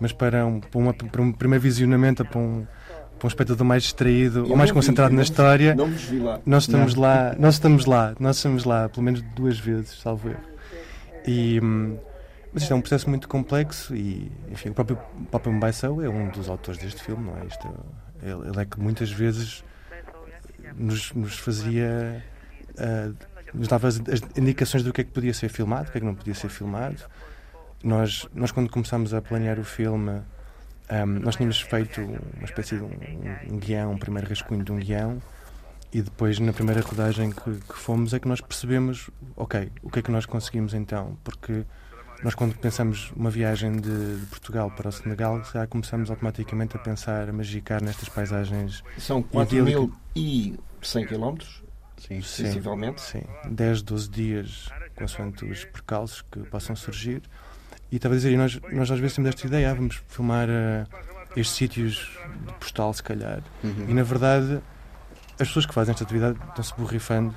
mas 0.00 0.12
para 0.12 0.44
um, 0.44 0.60
para, 0.60 0.78
uma, 0.78 0.94
para 0.94 1.22
um 1.22 1.32
primeiro 1.32 1.62
visionamento, 1.62 2.24
para 2.24 2.38
um, 2.38 2.66
para 3.18 3.26
um 3.26 3.28
espectador 3.28 3.66
mais 3.66 3.82
distraído 3.82 4.48
ou 4.48 4.56
mais 4.56 4.70
concentrado 4.70 5.10
vi, 5.10 5.16
na 5.16 5.22
história, 5.22 5.74
não 5.74 5.88
lá. 6.22 6.40
nós 6.44 6.64
estamos 6.64 6.94
não. 6.94 7.02
lá, 7.02 7.34
nós 7.38 7.54
estamos 7.54 7.86
lá, 7.86 8.14
nós 8.20 8.36
estamos 8.36 8.64
lá 8.64 8.88
pelo 8.88 9.02
menos 9.02 9.22
duas 9.34 9.58
vezes, 9.58 10.00
salvo 10.00 10.28
erro. 10.28 10.40
E, 11.26 11.60
hum, 11.60 11.96
mas 12.52 12.62
isto 12.62 12.72
é 12.72 12.76
um 12.76 12.80
processo 12.80 13.08
muito 13.10 13.28
complexo 13.28 13.94
e, 13.94 14.30
enfim, 14.50 14.70
o 14.70 14.74
próprio 14.74 14.98
Papa 15.30 15.50
Mbaissau 15.50 16.00
é 16.02 16.08
um 16.08 16.28
dos 16.28 16.48
autores 16.48 16.80
deste 16.80 17.02
filme, 17.02 17.24
não 17.24 17.36
é? 17.36 17.44
Isto, 17.44 17.68
ele, 18.22 18.48
ele 18.48 18.60
é 18.60 18.64
que 18.64 18.80
muitas 18.80 19.10
vezes 19.10 19.62
nos, 20.74 21.12
nos 21.12 21.38
fazia, 21.38 22.24
uh, 22.72 23.14
nos 23.52 23.68
dava 23.68 23.88
as, 23.88 24.00
as 24.00 24.22
indicações 24.38 24.82
do 24.82 24.92
que 24.92 25.02
é 25.02 25.04
que 25.04 25.10
podia 25.10 25.34
ser 25.34 25.48
filmado, 25.48 25.88
o 25.88 25.92
que 25.92 25.98
é 25.98 26.00
que 26.00 26.06
não 26.06 26.14
podia 26.14 26.34
ser 26.34 26.48
filmado. 26.48 26.96
Nós, 27.86 28.28
nós 28.34 28.50
quando 28.50 28.68
começámos 28.68 29.14
a 29.14 29.22
planear 29.22 29.60
o 29.60 29.64
filme, 29.64 30.20
um, 30.90 31.06
nós 31.20 31.36
tínhamos 31.36 31.60
feito 31.60 32.00
uma 32.00 32.44
espécie 32.44 32.76
de 32.76 32.82
um, 32.82 32.90
um, 33.48 33.58
guião, 33.58 33.92
um 33.92 33.96
primeiro 33.96 34.28
rascunho 34.28 34.64
de 34.64 34.72
um 34.72 34.76
guião, 34.76 35.22
e 35.92 36.02
depois, 36.02 36.40
na 36.40 36.52
primeira 36.52 36.80
rodagem 36.80 37.30
que, 37.30 37.60
que, 37.60 37.78
fomos, 37.78 38.12
é 38.12 38.18
que 38.18 38.26
nós 38.26 38.40
percebemos, 38.40 39.08
ok, 39.36 39.70
o 39.84 39.88
que 39.88 40.00
é 40.00 40.02
que 40.02 40.10
nós 40.10 40.26
conseguimos 40.26 40.74
então? 40.74 41.16
Porque 41.22 41.64
nós, 42.24 42.34
quando 42.34 42.56
pensamos 42.58 43.12
uma 43.14 43.30
viagem 43.30 43.76
de, 43.76 44.16
de 44.18 44.26
Portugal 44.26 44.68
para 44.68 44.88
o 44.88 44.92
Senegal, 44.92 45.40
já 45.44 45.64
começamos 45.68 46.10
automaticamente 46.10 46.76
a 46.76 46.80
pensar, 46.80 47.28
a 47.28 47.32
magicar 47.32 47.80
nestas 47.80 48.08
paisagens. 48.08 48.82
São 48.98 49.22
4.100 49.22 51.06
quilómetros, 51.06 51.62
sim, 51.98 52.20
sensivelmente. 52.20 53.00
Sim, 53.00 53.22
10, 53.48 53.82
12 53.82 54.10
dias, 54.10 54.70
consoante 54.96 55.44
os 55.44 55.64
percalços 55.64 56.22
que 56.22 56.40
possam 56.40 56.74
surgir. 56.74 57.22
E 57.90 57.96
estava 57.96 58.14
a 58.14 58.16
dizer, 58.16 58.36
nós, 58.36 58.58
nós 58.72 58.90
às 58.90 58.98
vezes 58.98 59.14
temos 59.16 59.28
esta 59.28 59.46
ideia, 59.46 59.70
ah, 59.70 59.74
vamos 59.74 60.02
filmar 60.08 60.48
a, 60.48 60.86
estes 61.38 61.56
sítios 61.56 62.10
de 62.46 62.52
postal, 62.54 62.92
se 62.92 63.02
calhar. 63.02 63.40
Uhum. 63.62 63.86
E 63.88 63.94
na 63.94 64.02
verdade, 64.02 64.60
as 65.38 65.46
pessoas 65.48 65.66
que 65.66 65.74
fazem 65.74 65.92
esta 65.92 66.04
atividade 66.04 66.38
estão-se 66.48 66.74
borrifando 66.76 67.34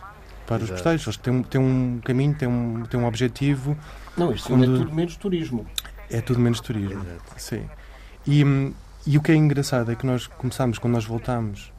para 0.48 0.58
os 0.58 0.63
Exato. 0.63 0.74
postais. 0.74 1.03
Eles 1.03 1.18
têm, 1.18 1.34
um- 1.34 1.44
têm 1.44 1.62
um 1.62 2.01
caminho, 2.03 2.34
têm 2.34 2.48
um, 2.48 2.84
têm 2.86 3.00
um 3.00 3.06
objetivo, 3.06 3.77
Não, 4.18 4.32
isto 4.34 4.48
Quando- 4.50 4.63
é 4.63 4.77
tudo 4.79 4.94
menos 4.94 5.15
turismo. 5.15 5.68
é 6.10 6.22
tudo 6.22 6.39
menos 6.39 6.60
turismo. 6.60 7.03
Exato. 7.03 7.34
Sim. 7.38 7.70
E, 8.25 8.44
hum, 8.44 8.74
e 9.06 9.18
o 9.18 9.22
que 9.22 9.32
é 9.32 9.36
engraçado 9.36 9.91
é 9.91 9.96
que 9.96 10.06
nós 10.06 10.25
começámos, 10.27 10.79
quando 10.79 10.94
nós 10.96 11.06
voltámos, 11.06 11.72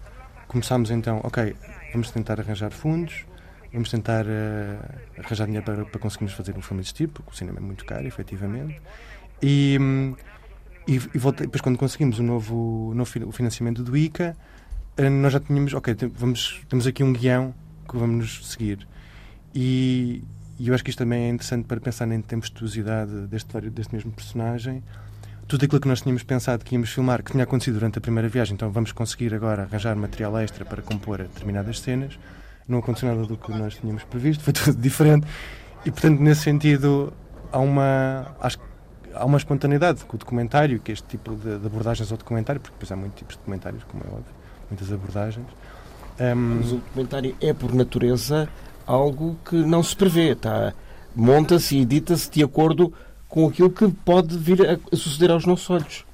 começámos 0.47 0.91
então, 0.91 1.21
ok, 1.25 1.55
vamos 1.93 2.11
tentar 2.13 2.39
arranjar 2.41 2.71
fundos, 2.71 3.25
vamos 3.73 3.91
tentar 3.91 4.27
eh, 4.27 4.79
arranjar 5.19 5.47
dinheiro 5.47 5.65
para, 5.65 5.85
para 5.85 6.01
conseguirmos 6.01 6.35
fazer 6.35 6.57
um 6.57 6.63
filme 6.63 6.83
deste 6.83 6.95
tipo, 6.95 7.15
porque 7.15 7.31
o 7.31 7.35
cinema 7.35 7.59
é 7.59 7.63
muito 7.63 7.85
caro, 7.85 8.07
efetivamente. 8.07 8.81
E, 9.43 9.79
hum, 9.81 10.15
e, 10.87 10.95
e 10.95 11.19
voltei, 11.19 11.47
depois 11.47 11.61
quando 11.61 11.79
conseguimos 11.79 12.19
o 12.19 12.23
novo, 12.23 12.93
novo 12.95 13.29
o 13.29 13.33
financiamento 13.33 13.83
do 13.83 13.97
ICA, 13.97 14.37
eh, 14.97 15.09
nós 15.09 15.33
já 15.33 15.41
tínhamos, 15.41 15.73
ok, 15.73 15.97
vamos, 16.15 16.61
temos 16.69 16.87
aqui 16.87 17.05
um 17.05 17.13
guião 17.13 17.55
que 17.89 17.97
vamos 17.97 18.51
seguir. 18.51 18.87
E, 19.55 20.23
e 20.59 20.69
eu 20.69 20.75
acho 20.75 20.85
que 20.85 20.91
isto 20.91 20.99
também 20.99 21.25
é 21.25 21.29
interessante 21.29 21.67
para 21.67 21.81
pensar 21.81 22.07
na 22.07 22.21
tempestuosidade 22.21 23.27
deste, 23.29 23.71
deste 23.71 23.95
mesmo 23.95 24.13
personagem. 24.13 24.83
Tudo 25.49 25.65
aquilo 25.65 25.81
que 25.81 25.89
nós 25.89 26.01
tínhamos 26.03 26.23
pensado 26.23 26.65
que 26.65 26.75
íamos 26.75 26.91
filmar, 26.91 27.23
que 27.23 27.33
tinha 27.33 27.45
acontecido 27.45 27.75
durante 27.75 27.99
a 27.99 28.01
primeira 28.01 28.29
viagem, 28.29 28.55
então 28.55 28.71
vamos 28.71 28.93
conseguir 28.93 29.35
agora 29.35 29.63
arranjar 29.63 29.97
material 29.97 30.39
extra 30.39 30.65
para 30.65 30.83
compor 30.83 31.19
determinadas 31.19 31.81
cenas. 31.81 32.19
Não 32.71 32.79
aconteceu 32.79 33.09
nada 33.09 33.27
do 33.27 33.37
que 33.37 33.51
nós 33.51 33.75
tínhamos 33.75 34.05
previsto, 34.05 34.43
foi 34.45 34.53
tudo 34.55 34.81
diferente. 34.81 35.27
E, 35.85 35.91
portanto, 35.91 36.21
nesse 36.21 36.43
sentido, 36.43 37.13
há 37.53 37.59
uma, 37.59 38.35
acho 38.41 38.59
há 39.15 39.25
uma 39.25 39.39
espontaneidade 39.39 40.05
com 40.05 40.17
o 40.17 40.19
documentário, 40.19 40.79
que 40.81 40.93
este 40.93 41.07
tipo 41.09 41.35
de, 41.35 41.59
de 41.59 41.67
abordagens 41.67 42.11
ao 42.11 42.19
documentário, 42.19 42.61
porque 42.61 42.75
depois 42.75 42.93
há 42.93 42.97
muitos 42.97 43.19
tipos 43.19 43.35
de 43.35 43.41
documentários, 43.41 43.85
como 43.85 44.03
é 44.05 44.07
óbvio, 44.07 44.35
muitas 44.71 44.93
abordagens. 44.93 45.47
Ahm, 46.19 46.59
Mas 46.59 46.73
o 46.73 46.77
documentário 46.77 47.37
é, 47.41 47.53
por 47.53 47.75
natureza, 47.75 48.49
algo 48.87 49.37
que 49.45 49.57
não 49.57 49.83
se 49.83 49.97
prevê. 49.97 50.35
Tá? 50.35 50.73
Monta-se 51.15 51.77
e 51.77 51.83
edita-se 51.83 52.31
de 52.31 52.43
acordo 52.43 52.93
com 53.29 53.47
aquilo 53.47 53.71
que 53.71 53.89
pode 53.89 54.37
vir 54.37 54.61
a 54.69 54.97
suceder 54.97 55.31
aos 55.31 55.47
nossos 55.47 55.69
olhos. 55.71 56.05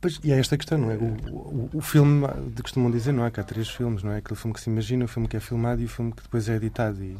Pois, 0.00 0.18
e 0.24 0.32
é 0.32 0.38
esta 0.38 0.56
questão, 0.56 0.78
não 0.78 0.90
é? 0.90 0.94
O, 0.94 1.04
o, 1.04 1.70
o 1.74 1.80
filme, 1.82 2.26
de 2.54 2.62
costumam 2.62 2.90
dizer, 2.90 3.12
não 3.12 3.24
é? 3.24 3.30
Que 3.30 3.38
há 3.38 3.44
três 3.44 3.68
filmes, 3.68 4.02
não 4.02 4.12
é? 4.12 4.18
Aquele 4.18 4.38
filme 4.38 4.54
que 4.54 4.60
se 4.60 4.70
imagina, 4.70 5.04
o 5.04 5.08
filme 5.08 5.28
que 5.28 5.36
é 5.36 5.40
filmado 5.40 5.82
e 5.82 5.84
o 5.84 5.88
filme 5.88 6.10
que 6.12 6.22
depois 6.22 6.48
é 6.48 6.54
editado. 6.54 7.02
E, 7.04 7.18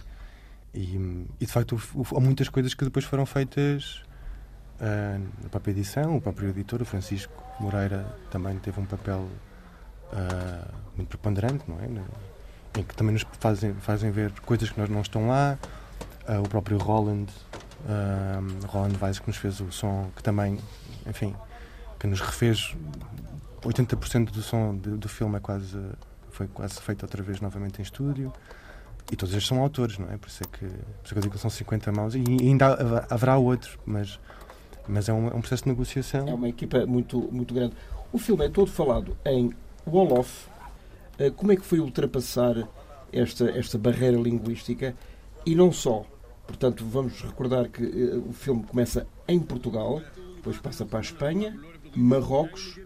e, 0.73 1.27
e, 1.39 1.47
de 1.47 1.53
facto, 1.53 1.79
há 2.17 2.21
muitas 2.21 2.49
coisas 2.49 2.73
que 2.73 2.83
depois 2.83 3.05
foram 3.05 3.27
feitas 3.27 4.03
ah, 4.81 5.19
na 5.43 5.49
própria 5.51 5.73
edição. 5.73 6.17
O 6.17 6.21
próprio 6.23 6.49
editor, 6.49 6.81
o 6.81 6.85
Francisco 6.87 7.33
Moreira, 7.61 8.07
também 8.31 8.59
teve 8.59 8.81
um 8.81 8.87
papel 8.87 9.29
ah, 10.13 10.69
muito 10.97 11.09
preponderante, 11.09 11.65
não 11.69 11.79
é? 11.81 12.81
Em 12.81 12.83
que 12.83 12.95
também 12.95 13.13
nos 13.13 13.27
fazem, 13.39 13.75
fazem 13.75 14.11
ver 14.11 14.33
coisas 14.41 14.71
que 14.71 14.81
nós 14.81 14.89
não 14.89 15.03
estão 15.03 15.29
lá. 15.29 15.59
Ah, 16.27 16.41
o 16.41 16.49
próprio 16.49 16.79
Roland, 16.79 17.27
Roland 18.69 18.97
Weiss, 19.03 19.19
que 19.19 19.29
nos 19.29 19.37
fez 19.37 19.61
o 19.61 19.71
som, 19.71 20.11
que 20.17 20.23
também, 20.23 20.59
enfim, 21.07 21.35
que 22.01 22.07
nos 22.09 22.21
refez 22.21 22.75
80% 23.63 24.31
do 24.33 24.43
som 24.43 24.75
do 24.77 25.09
filme 25.09 25.37
é 25.37 25.41
quase 25.41 25.79
foi 26.31 26.49
quase 26.49 26.81
feito 26.81 27.03
outra 27.03 27.23
vez 27.23 27.41
novamente 27.41 27.79
em 27.81 27.83
estúdio 27.83 28.33
e 29.13 29.17
todos 29.17 29.35
eles 29.35 29.47
são 29.47 29.61
autores 29.61 29.99
não 29.99 30.09
é 30.11 30.17
por 30.17 30.29
isso 30.29 30.43
é 30.43 30.47
que, 30.47 30.65
por 30.65 30.69
isso 30.69 31.07
é 31.07 31.09
que 31.13 31.19
eu 31.19 31.23
digo 31.23 31.35
que 31.35 31.41
são 31.41 31.51
50 31.51 31.93
mãos 31.93 32.15
e 32.15 32.19
ainda 32.41 32.67
hav- 32.69 33.07
haverá 33.11 33.37
outros 33.37 33.79
mas 33.85 34.19
mas 34.89 35.09
é 35.09 35.13
um, 35.13 35.29
é 35.29 35.35
um 35.35 35.41
processo 35.41 35.65
de 35.65 35.69
negociação 35.71 36.27
É 36.29 36.35
uma 36.35 36.49
equipa 36.49 36.85
muito, 36.87 37.21
muito 37.31 37.55
grande. 37.55 37.75
O 38.13 38.19
filme 38.19 38.45
é 38.47 38.49
todo 38.49 38.69
falado 38.73 39.17
em 39.25 39.55
Wolof. 39.87 40.49
Eh, 41.17 41.31
Como 41.31 41.53
é 41.53 41.57
que 41.57 41.65
foi 41.65 41.79
ultrapassar 41.79 42.57
esta, 43.13 43.51
esta 43.51 43.79
barreira 43.79 44.17
linguística? 44.17 44.97
E 45.47 45.55
não 45.55 45.71
só. 45.71 46.05
Portanto, 46.45 46.85
vamos 46.85 47.21
recordar 47.23 47.69
que 47.69 47.85
eh, 47.85 48.17
o 48.17 48.33
filme 48.33 48.65
começa 48.65 49.07
em 49.29 49.39
Portugal, 49.39 50.01
depois 50.37 50.59
passa 50.59 50.85
para 50.85 50.99
a 50.99 51.03
Espanha, 51.03 51.57
Marrocos, 51.95 52.79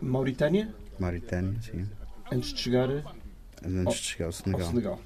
Mauritânia, 0.00 0.74
Mauritânia, 0.98 1.60
sim. 1.62 1.86
antes 2.30 2.52
de 2.52 2.60
chegar 2.60 2.88
Antes 3.64 3.96
de 3.98 4.02
chegar 4.02 4.24
ao 4.26 4.28
ao 4.28 4.32
Senegal. 4.32 4.68
Senegal. 4.68 5.00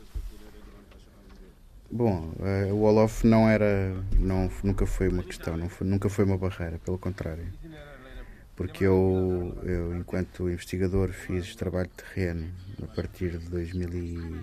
Bom, 1.90 2.32
eh, 2.40 2.70
o 2.72 2.82
Olof 2.82 3.24
não 3.26 3.48
era, 3.48 3.94
não, 4.18 4.50
nunca 4.62 4.84
foi 4.84 5.08
uma 5.08 5.22
questão, 5.22 5.56
não 5.56 5.68
foi- 5.68 5.86
nunca 5.86 6.08
foi 6.10 6.24
uma 6.24 6.36
barreira, 6.36 6.78
pelo 6.84 6.98
contrário. 6.98 7.46
Porque 8.54 8.84
eu, 8.84 9.56
eu, 9.62 9.96
enquanto 9.96 10.50
investigador, 10.50 11.10
fiz 11.10 11.54
trabalho 11.54 11.88
de 11.88 12.02
terreno 12.02 12.50
a 12.82 12.86
partir 12.88 13.38
de 13.38 13.48
2000 13.48 13.88
e... 13.94 14.40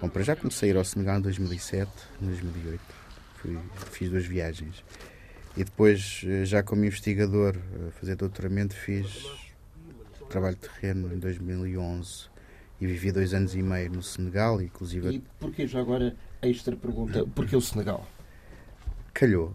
Bom, 0.00 0.08
para 0.08 0.22
já 0.22 0.34
comecei 0.34 0.70
a 0.70 0.72
ir 0.72 0.76
ao 0.76 0.84
Senegal 0.84 1.18
em 1.18 1.22
2007, 1.22 1.90
em 2.20 2.26
2008. 2.26 2.80
Fui, 3.36 3.58
fiz 3.92 4.10
duas 4.10 4.26
viagens. 4.26 4.84
E 5.56 5.64
depois, 5.64 6.22
eh, 6.26 6.44
já 6.44 6.62
como 6.62 6.84
investigador, 6.84 7.56
a 7.88 7.90
fazer 7.92 8.14
doutoramento, 8.16 8.74
fiz 8.74 9.26
trabalho 10.30 10.54
de 10.54 10.68
terreno 10.68 11.12
em 11.12 11.18
2011. 11.18 12.30
E 12.80 12.86
vivi 12.86 13.12
dois 13.12 13.34
anos 13.34 13.54
e 13.54 13.62
meio 13.62 13.90
no 13.92 14.02
Senegal, 14.02 14.62
inclusive 14.62 15.10
E 15.10 15.22
porquê 15.38 15.66
já 15.66 15.80
agora, 15.80 16.16
extra 16.40 16.74
pergunta, 16.74 17.26
porquê 17.34 17.54
o 17.54 17.60
Senegal? 17.60 18.06
calhou. 19.12 19.52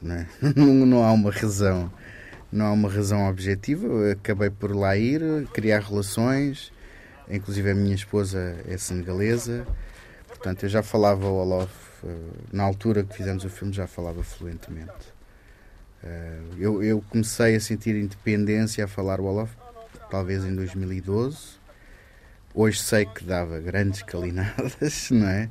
Não, 0.00 0.14
é? 0.14 0.26
não, 0.56 0.86
não 0.86 1.04
há 1.04 1.12
uma 1.12 1.30
razão. 1.30 1.92
Não 2.50 2.66
há 2.66 2.72
uma 2.72 2.88
razão 2.88 3.28
objetiva. 3.28 3.86
Eu 3.86 4.12
acabei 4.12 4.48
por 4.48 4.74
lá 4.74 4.96
ir, 4.96 5.20
criar 5.52 5.80
relações. 5.80 6.72
Inclusive 7.28 7.72
a 7.72 7.74
minha 7.74 7.94
esposa 7.94 8.56
é 8.66 8.78
senegalesa. 8.78 9.66
Portanto, 10.28 10.62
eu 10.62 10.68
já 10.68 10.82
falava 10.82 11.26
o 11.26 11.34
Olof. 11.34 11.85
Eh, 12.06 12.16
Na 12.52 12.62
altura 12.64 13.02
que 13.04 13.14
fizemos 13.16 13.44
o 13.44 13.48
filme, 13.50 13.72
já 13.72 13.86
falava 13.86 14.22
fluentemente. 14.22 15.14
Eh, 16.02 16.40
Eu, 16.58 16.82
eu 16.82 17.02
comecei 17.10 17.56
a 17.56 17.60
sentir 17.60 17.94
independência 17.96 18.84
a 18.84 18.88
falar 18.88 19.20
o 19.20 19.24
Olof, 19.24 19.52
talvez 20.10 20.44
em 20.44 20.54
2012. 20.54 21.36
Hoje 22.54 22.80
sei 22.80 23.04
que 23.04 23.22
dava 23.24 23.58
grandes 23.60 24.02
calinadas, 24.02 25.10
não 25.12 25.26
é? 25.28 25.50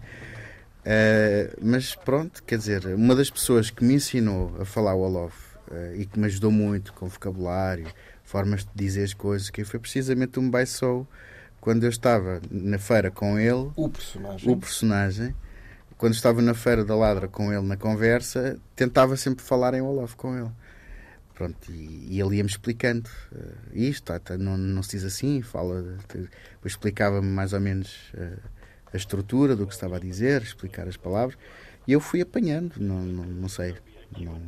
Uh, 0.87 1.57
mas 1.63 1.95
pronto, 1.95 2.43
quer 2.43 2.57
dizer, 2.59 2.85
uma 2.93 3.15
das 3.15 3.29
pessoas 3.31 3.71
que 3.71 3.83
me 3.83 3.95
ensinou 3.95 4.55
a 4.61 4.65
falar 4.65 4.93
o 4.93 4.99
Olof 5.01 5.35
uh, 5.71 5.95
e 5.95 6.05
que 6.05 6.19
me 6.19 6.27
ajudou 6.27 6.51
muito 6.51 6.93
com 6.93 7.07
vocabulário, 7.07 7.87
formas 8.23 8.63
de 8.63 8.69
dizer 8.75 9.03
as 9.03 9.13
coisas, 9.13 9.49
que 9.49 9.63
foi 9.63 9.79
precisamente 9.79 10.37
o 10.37 10.41
Mbaissou, 10.43 11.07
quando 11.59 11.83
eu 11.85 11.89
estava 11.89 12.39
na 12.51 12.77
feira 12.77 13.09
com 13.09 13.39
ele, 13.39 13.71
O 13.75 13.89
personagem. 13.89 14.51
o 14.51 14.57
personagem, 14.57 15.35
quando 15.97 16.13
estava 16.13 16.41
na 16.41 16.53
feira 16.53 16.83
da 16.83 16.95
Ladra 16.95 17.27
com 17.27 17.53
ele 17.53 17.65
na 17.65 17.77
conversa, 17.77 18.59
tentava 18.75 19.15
sempre 19.15 19.43
falar 19.43 19.73
em 19.73 19.81
Olof 19.81 20.15
com 20.15 20.37
ele. 20.37 20.51
Pronto, 21.33 21.69
e, 21.69 22.19
ele 22.19 22.37
ia-me 22.37 22.49
explicando 22.49 23.09
uh, 23.33 23.55
isto, 23.73 24.05
tá, 24.05 24.19
tá, 24.19 24.37
não, 24.37 24.57
não 24.57 24.81
se 24.81 24.91
diz 24.91 25.03
assim, 25.03 25.41
fala. 25.41 25.97
Explicava-me 26.63 27.27
mais 27.27 27.51
ou 27.51 27.59
menos 27.59 28.11
uh, 28.13 28.39
a 28.93 28.97
estrutura 28.97 29.55
do 29.55 29.67
que 29.67 29.73
estava 29.73 29.97
a 29.97 29.99
dizer, 29.99 30.41
explicar 30.41 30.87
as 30.87 30.95
palavras, 30.95 31.37
e 31.85 31.91
eu 31.91 31.99
fui 31.99 32.21
apanhando, 32.21 32.75
não, 32.79 33.01
não, 33.01 33.25
não 33.25 33.49
sei. 33.49 33.75
Não, 34.17 34.41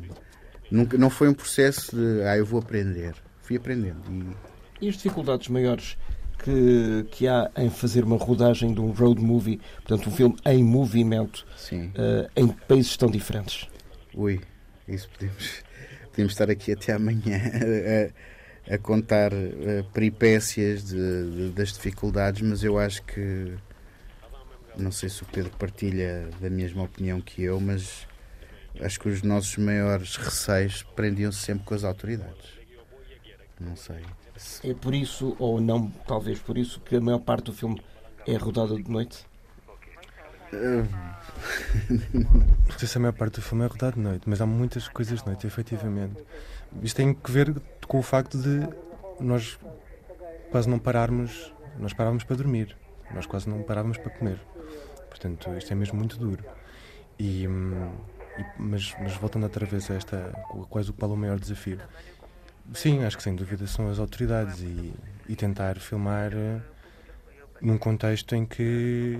nunca, 0.70 0.96
não 0.96 1.10
foi 1.10 1.28
um 1.28 1.34
processo 1.34 1.94
de, 1.94 2.22
ah, 2.22 2.38
eu 2.38 2.46
vou 2.46 2.58
aprender. 2.58 3.14
Fui 3.42 3.56
aprendendo. 3.56 4.00
E, 4.10 4.36
E 4.80 4.88
as 4.88 4.94
dificuldades 4.94 5.48
maiores 5.48 5.98
que, 6.38 7.06
que 7.10 7.28
há 7.28 7.50
em 7.56 7.68
fazer 7.68 8.04
uma 8.04 8.16
rodagem 8.16 8.72
de 8.72 8.80
um 8.80 8.90
road 8.90 9.20
movie, 9.20 9.60
portanto, 9.76 10.08
um 10.08 10.12
filme 10.12 10.36
em 10.46 10.62
movimento, 10.62 11.46
eh, 11.72 12.30
em 12.36 12.48
países 12.48 12.96
tão 12.96 13.10
diferentes? 13.10 13.68
ui, 14.14 14.40
isso 14.86 15.08
podemos, 15.10 15.64
podemos 16.10 16.32
estar 16.32 16.50
aqui 16.50 16.72
até 16.72 16.92
amanhã 16.92 17.40
a, 18.68 18.74
a 18.74 18.78
contar 18.78 19.32
uh, 19.32 19.84
peripécias 19.92 20.84
de, 20.84 21.30
de, 21.30 21.50
das 21.50 21.72
dificuldades, 21.72 22.42
mas 22.42 22.64
eu 22.64 22.78
acho 22.78 23.02
que 23.04 23.54
não 24.76 24.92
sei 24.92 25.08
se 25.08 25.22
o 25.22 25.26
Pedro 25.26 25.50
partilha 25.58 26.30
da 26.40 26.50
mesma 26.50 26.84
opinião 26.84 27.20
que 27.20 27.42
eu, 27.42 27.60
mas 27.60 28.06
acho 28.80 29.00
que 29.00 29.08
os 29.08 29.22
nossos 29.22 29.56
maiores 29.56 30.16
receios 30.16 30.82
prendiam-se 30.94 31.38
sempre 31.38 31.64
com 31.64 31.74
as 31.74 31.84
autoridades. 31.84 32.58
Não 33.60 33.74
sei. 33.74 34.02
É 34.64 34.74
por 34.74 34.94
isso, 34.94 35.34
ou 35.38 35.60
não, 35.60 35.90
talvez 36.06 36.38
por 36.38 36.56
isso, 36.56 36.80
que 36.80 36.96
a 36.96 37.00
maior 37.00 37.18
parte 37.20 37.46
do 37.46 37.52
filme 37.52 37.80
é 38.26 38.36
rodada 38.36 38.76
de 38.76 38.90
noite? 38.90 39.26
Não 42.68 42.78
sei 42.78 42.88
se 42.88 42.96
a 42.96 43.00
maior 43.00 43.12
parte 43.12 43.34
do 43.36 43.42
filme 43.42 43.64
é 43.64 43.66
rodado 43.66 43.96
de 43.96 44.00
noite, 44.02 44.22
mas 44.26 44.40
há 44.40 44.46
muitas 44.46 44.88
coisas 44.88 45.20
de 45.20 45.26
noite, 45.26 45.46
efetivamente. 45.46 46.22
Isto 46.82 46.96
tem 46.96 47.14
que 47.14 47.30
ver 47.30 47.54
com 47.86 47.98
o 47.98 48.02
facto 48.02 48.38
de 48.38 48.68
nós 49.20 49.58
quase 50.50 50.68
não 50.68 50.78
pararmos, 50.78 51.52
nós 51.78 51.92
parávamos 51.92 52.24
para 52.24 52.36
dormir, 52.36 52.76
nós 53.12 53.26
quase 53.26 53.48
não 53.48 53.62
parávamos 53.62 53.98
para 53.98 54.10
comer. 54.10 54.38
Portanto, 55.08 55.50
isto 55.56 55.72
é 55.72 55.74
mesmo 55.74 55.98
muito 55.98 56.16
duro. 56.18 56.44
E, 57.18 57.46
hum, 57.48 57.90
e- 58.38 58.44
mas, 58.56 58.94
mas 59.00 59.14
voltando 59.16 59.44
outra 59.44 59.66
vez 59.66 59.90
a 59.90 59.94
esta, 59.94 60.32
quase 60.70 60.92
qual 60.92 61.10
é 61.10 61.14
o 61.14 61.16
maior 61.16 61.38
desafio? 61.38 61.78
Sim, 62.74 63.04
acho 63.04 63.16
que 63.16 63.22
sem 63.22 63.34
dúvida 63.34 63.66
são 63.66 63.90
as 63.90 63.98
autoridades 63.98 64.60
e, 64.60 64.92
e 65.28 65.36
tentar 65.36 65.78
filmar 65.78 66.32
uh, 66.34 66.62
num 67.60 67.78
contexto 67.78 68.34
em 68.34 68.44
que, 68.46 69.18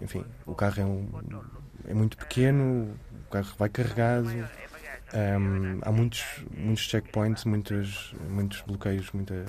enfim, 0.00 0.24
o 0.46 0.54
carro 0.54 0.80
é, 0.80 0.84
um, 0.84 1.08
é 1.86 1.94
muito 1.94 2.16
pequeno, 2.16 2.94
o 3.26 3.30
carro 3.30 3.54
vai 3.58 3.68
carregado, 3.68 4.30
um, 5.14 5.78
há 5.82 5.90
muitos, 5.90 6.24
muitos 6.54 6.84
checkpoints, 6.84 7.44
muitos, 7.44 8.14
muitos 8.28 8.60
bloqueios, 8.62 9.10
muitas. 9.12 9.48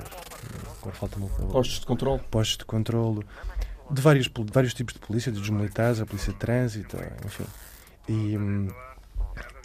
Agora 0.79 0.95
falta 0.95 1.19
Postos 1.19 1.79
de 1.81 1.85
controle. 1.85 2.21
Postos 2.31 2.57
de 2.57 2.65
controle 2.65 3.25
de 3.91 4.01
vários, 4.01 4.27
de 4.27 4.53
vários 4.53 4.73
tipos 4.73 4.93
de 4.93 4.99
polícia, 4.99 5.31
dos 5.31 5.49
militares, 5.49 5.99
a 5.99 6.05
polícia 6.05 6.31
de 6.31 6.39
trânsito, 6.39 6.97
enfim. 7.25 7.45
E, 8.07 8.37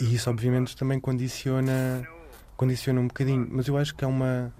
e 0.00 0.14
isso, 0.14 0.28
obviamente, 0.30 0.76
também 0.76 0.98
condiciona, 0.98 2.06
condiciona 2.56 3.00
um 3.00 3.08
bocadinho. 3.08 3.46
Mas 3.50 3.68
eu 3.68 3.76
acho 3.76 3.94
que 3.94 4.04
é 4.04 4.08
uma. 4.08 4.52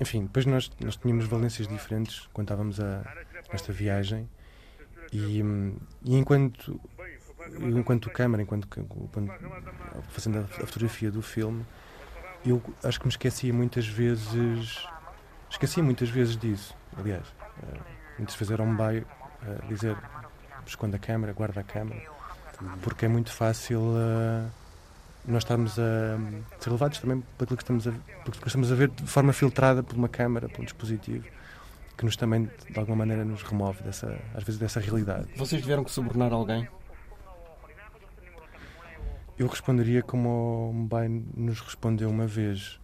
Enfim, 0.00 0.22
depois 0.22 0.46
nós, 0.46 0.70
nós 0.80 0.96
tínhamos 0.96 1.26
valências 1.26 1.68
diferentes 1.68 2.28
quando 2.32 2.46
estávamos 2.46 2.80
a 2.80 3.02
esta 3.52 3.72
viagem. 3.72 4.28
E, 5.12 5.42
e 6.04 6.16
enquanto 6.16 6.80
enquanto 7.58 8.10
câmara, 8.10 8.42
enquanto, 8.42 8.68
enquanto 8.78 9.32
fazendo 10.10 10.38
a, 10.40 10.66
fotografia 10.66 11.10
do 11.10 11.22
filme, 11.22 11.64
eu 12.44 12.62
acho 12.82 12.98
que 12.98 13.06
me 13.06 13.10
esquecia 13.10 13.52
muitas 13.52 13.86
vezes, 13.86 14.86
esquecia 15.50 15.82
muitas 15.82 16.08
vezes 16.08 16.36
disso. 16.36 16.76
Aliás, 16.96 17.26
uh, 17.28 17.80
muitas 18.18 18.34
vezes 18.34 18.50
era 18.50 18.62
um 18.62 18.74
baio 18.76 19.06
uh, 19.42 19.66
dizer 19.68 19.96
esconda 20.66 20.96
a 20.96 21.00
câmera, 21.00 21.32
guarda 21.32 21.60
a 21.60 21.64
câmera, 21.64 22.02
porque 22.82 23.04
é 23.04 23.08
muito 23.08 23.32
fácil 23.32 23.80
uh, 23.80 24.50
nós 25.26 25.42
estarmos 25.42 25.78
a 25.78 26.18
ser 26.58 26.70
levados 26.70 26.98
também 26.98 27.22
aquilo 27.38 27.56
que 27.56 27.62
estamos 27.62 27.86
a, 27.86 27.92
por 28.24 28.34
que 28.34 28.46
estamos 28.46 28.72
a 28.72 28.74
ver 28.74 28.88
de 28.88 29.06
forma 29.06 29.32
filtrada 29.32 29.82
por 29.82 29.96
uma 29.96 30.08
câmara, 30.08 30.48
por 30.48 30.60
um 30.60 30.64
dispositivo 30.64 31.24
que 32.00 32.06
nos 32.06 32.16
também 32.16 32.48
de 32.70 32.78
alguma 32.78 32.96
maneira 32.96 33.26
nos 33.26 33.42
remove 33.42 33.82
dessa, 33.82 34.18
às 34.34 34.42
vezes 34.42 34.58
dessa 34.58 34.80
realidade. 34.80 35.28
Vocês 35.36 35.60
tiveram 35.60 35.84
que 35.84 35.90
subornar 35.90 36.32
alguém? 36.32 36.66
Eu 39.38 39.46
responderia 39.46 40.02
como 40.02 40.70
o 40.70 40.72
Mbai 40.72 41.08
nos 41.08 41.60
respondeu 41.60 42.08
uma 42.08 42.26
vez. 42.26 42.80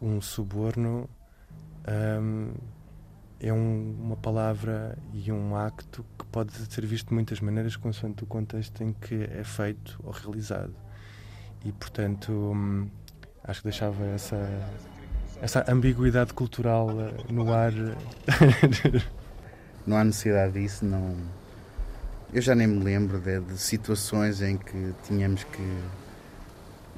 Um 0.00 0.20
suborno 0.20 1.08
um, 1.88 2.52
é 3.40 3.50
um, 3.50 3.96
uma 3.98 4.16
palavra 4.16 4.98
e 5.14 5.32
um 5.32 5.56
acto 5.56 6.04
que 6.18 6.26
pode 6.26 6.52
ser 6.52 6.84
visto 6.84 7.08
de 7.08 7.14
muitas 7.14 7.40
maneiras 7.40 7.76
consoante 7.76 8.24
o 8.24 8.26
contexto 8.26 8.82
em 8.82 8.92
que 8.92 9.24
é 9.24 9.42
feito 9.42 9.98
ou 10.04 10.12
realizado. 10.12 10.74
E, 11.64 11.72
portanto, 11.72 12.32
um, 12.32 12.88
acho 13.42 13.60
que 13.60 13.68
deixava 13.68 14.04
essa, 14.06 14.36
essa 15.40 15.64
ambiguidade 15.70 16.34
cultural 16.34 16.88
uh, 16.88 17.32
no 17.32 17.52
ar. 17.52 17.72
não 19.86 19.96
há 19.96 20.04
necessidade 20.04 20.52
disso, 20.52 20.84
não 20.84 21.16
eu 22.34 22.42
já 22.42 22.52
nem 22.52 22.66
me 22.66 22.82
lembro 22.82 23.20
de, 23.20 23.38
de, 23.38 23.56
situações 23.56 24.42
em 24.42 24.58
que 24.58 24.92
tínhamos 25.04 25.44
que, 25.44 25.78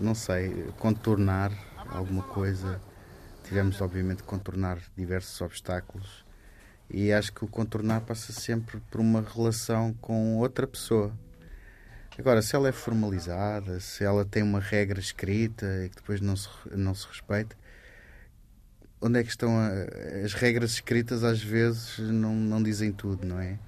não 0.00 0.14
sei, 0.14 0.72
contornar 0.78 1.52
alguma 1.90 2.22
coisa. 2.22 2.80
Tivemos, 3.44 3.82
obviamente, 3.82 4.22
que 4.22 4.28
contornar 4.28 4.78
diversos 4.96 5.38
obstáculos. 5.42 6.24
E 6.88 7.12
acho 7.12 7.34
que 7.34 7.44
o 7.44 7.48
contornar 7.48 8.00
passa 8.00 8.32
sempre 8.32 8.80
por 8.90 8.98
uma 8.98 9.20
relação 9.20 9.92
com 10.00 10.38
outra 10.38 10.66
pessoa. 10.66 11.12
Agora, 12.18 12.40
se 12.40 12.56
ela 12.56 12.68
é 12.68 12.72
formalizada, 12.72 13.78
se 13.78 14.02
ela 14.02 14.24
tem 14.24 14.42
uma 14.42 14.60
regra 14.60 14.98
escrita 14.98 15.66
e 15.84 15.90
que 15.90 15.96
depois 15.96 16.20
não 16.20 16.34
se, 16.34 16.48
não 16.72 16.94
se 16.94 17.06
respeita, 17.06 17.54
onde 19.00 19.20
é 19.20 19.22
que 19.22 19.28
estão 19.28 19.58
a, 19.58 19.70
as 20.24 20.32
regras 20.32 20.72
escritas? 20.72 21.22
Às 21.22 21.42
vezes 21.42 21.98
não, 21.98 22.34
não 22.34 22.62
dizem 22.62 22.90
tudo, 22.90 23.26
não 23.26 23.38
é? 23.38 23.58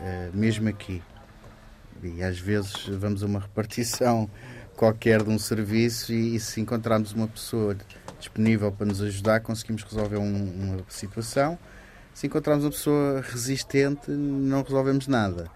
Eh, 0.00 0.30
mesmo 0.34 0.68
aqui. 0.68 1.02
E 2.02 2.22
às 2.22 2.38
vezes 2.38 2.86
vamos 2.86 3.22
a 3.22 3.26
uma 3.26 3.40
repartição 3.40 4.28
qualquer 4.76 5.22
de 5.22 5.30
um 5.30 5.38
serviço 5.38 6.12
e, 6.12 6.36
e 6.36 6.40
se 6.40 6.60
encontrarmos 6.60 7.12
uma 7.12 7.28
pessoa 7.28 7.76
disponível 8.18 8.70
para 8.72 8.86
nos 8.86 9.00
ajudar, 9.00 9.40
conseguimos 9.40 9.82
resolver 9.84 10.18
um, 10.18 10.50
uma 10.50 10.84
situação. 10.88 11.58
Se 12.12 12.26
encontrarmos 12.26 12.64
uma 12.64 12.70
pessoa 12.70 13.22
resistente, 13.22 14.10
não 14.10 14.62
resolvemos 14.62 15.06
nada. 15.06 15.50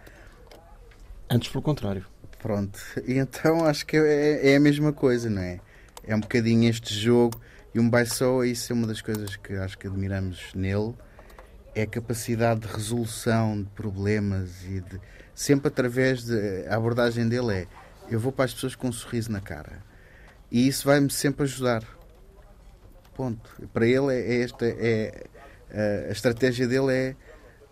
Antes, 1.31 1.51
pelo 1.51 1.63
contrário. 1.63 2.07
Pronto. 2.41 2.79
E 3.07 3.19
então 3.19 3.65
acho 3.65 3.85
que 3.85 3.97
é, 3.97 4.53
é 4.53 4.57
a 4.57 4.61
mesma 4.61 4.93
coisa, 4.93 5.29
não 5.29 5.43
é? 5.43 5.61
É 6.05 6.15
um 6.15 6.21
bocadinho 6.21 6.69
este 6.69 6.95
jogo. 6.95 7.41
E 7.75 7.81
um 7.81 7.89
Baisoa, 7.89 8.47
isso 8.47 8.73
é 8.73 8.75
uma 8.75 8.87
das 8.87 9.03
coisas 9.03 9.37
que 9.37 9.55
acho 9.55 9.77
que 9.77 9.87
admiramos 9.87 10.53
nele 10.55 10.95
é 11.75 11.83
a 11.83 11.87
capacidade 11.87 12.61
de 12.61 12.67
resolução 12.67 13.63
de 13.63 13.69
problemas 13.71 14.65
e 14.65 14.81
de 14.81 15.01
sempre 15.35 15.69
através 15.69 16.25
de 16.25 16.67
a 16.67 16.75
abordagem 16.75 17.29
dele 17.29 17.53
é 17.53 17.67
eu 18.11 18.19
vou 18.19 18.33
para 18.33 18.47
as 18.47 18.55
pessoas 18.55 18.75
com 18.75 18.89
um 18.89 18.93
sorriso 18.93 19.31
na 19.31 19.41
cara 19.41 19.85
e 20.51 20.67
isso 20.67 20.87
vai-me 20.87 21.11
sempre 21.11 21.45
ajudar 21.45 21.85
ponto 23.15 23.51
para 23.73 23.87
ele 23.87 24.13
é, 24.13 24.19
é 24.19 24.43
esta 24.43 24.67
é 24.67 25.27
a, 25.71 26.09
a, 26.09 26.11
estratégia 26.11 26.67
dele 26.67 26.93
é 26.93 27.17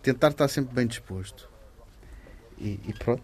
tentar 0.01 0.29
estar 0.29 0.47
sempre 0.47 0.73
bem 0.73 0.87
disposto 0.87 1.49
e, 2.57 2.79
e 2.87 2.93
pronto 2.93 3.23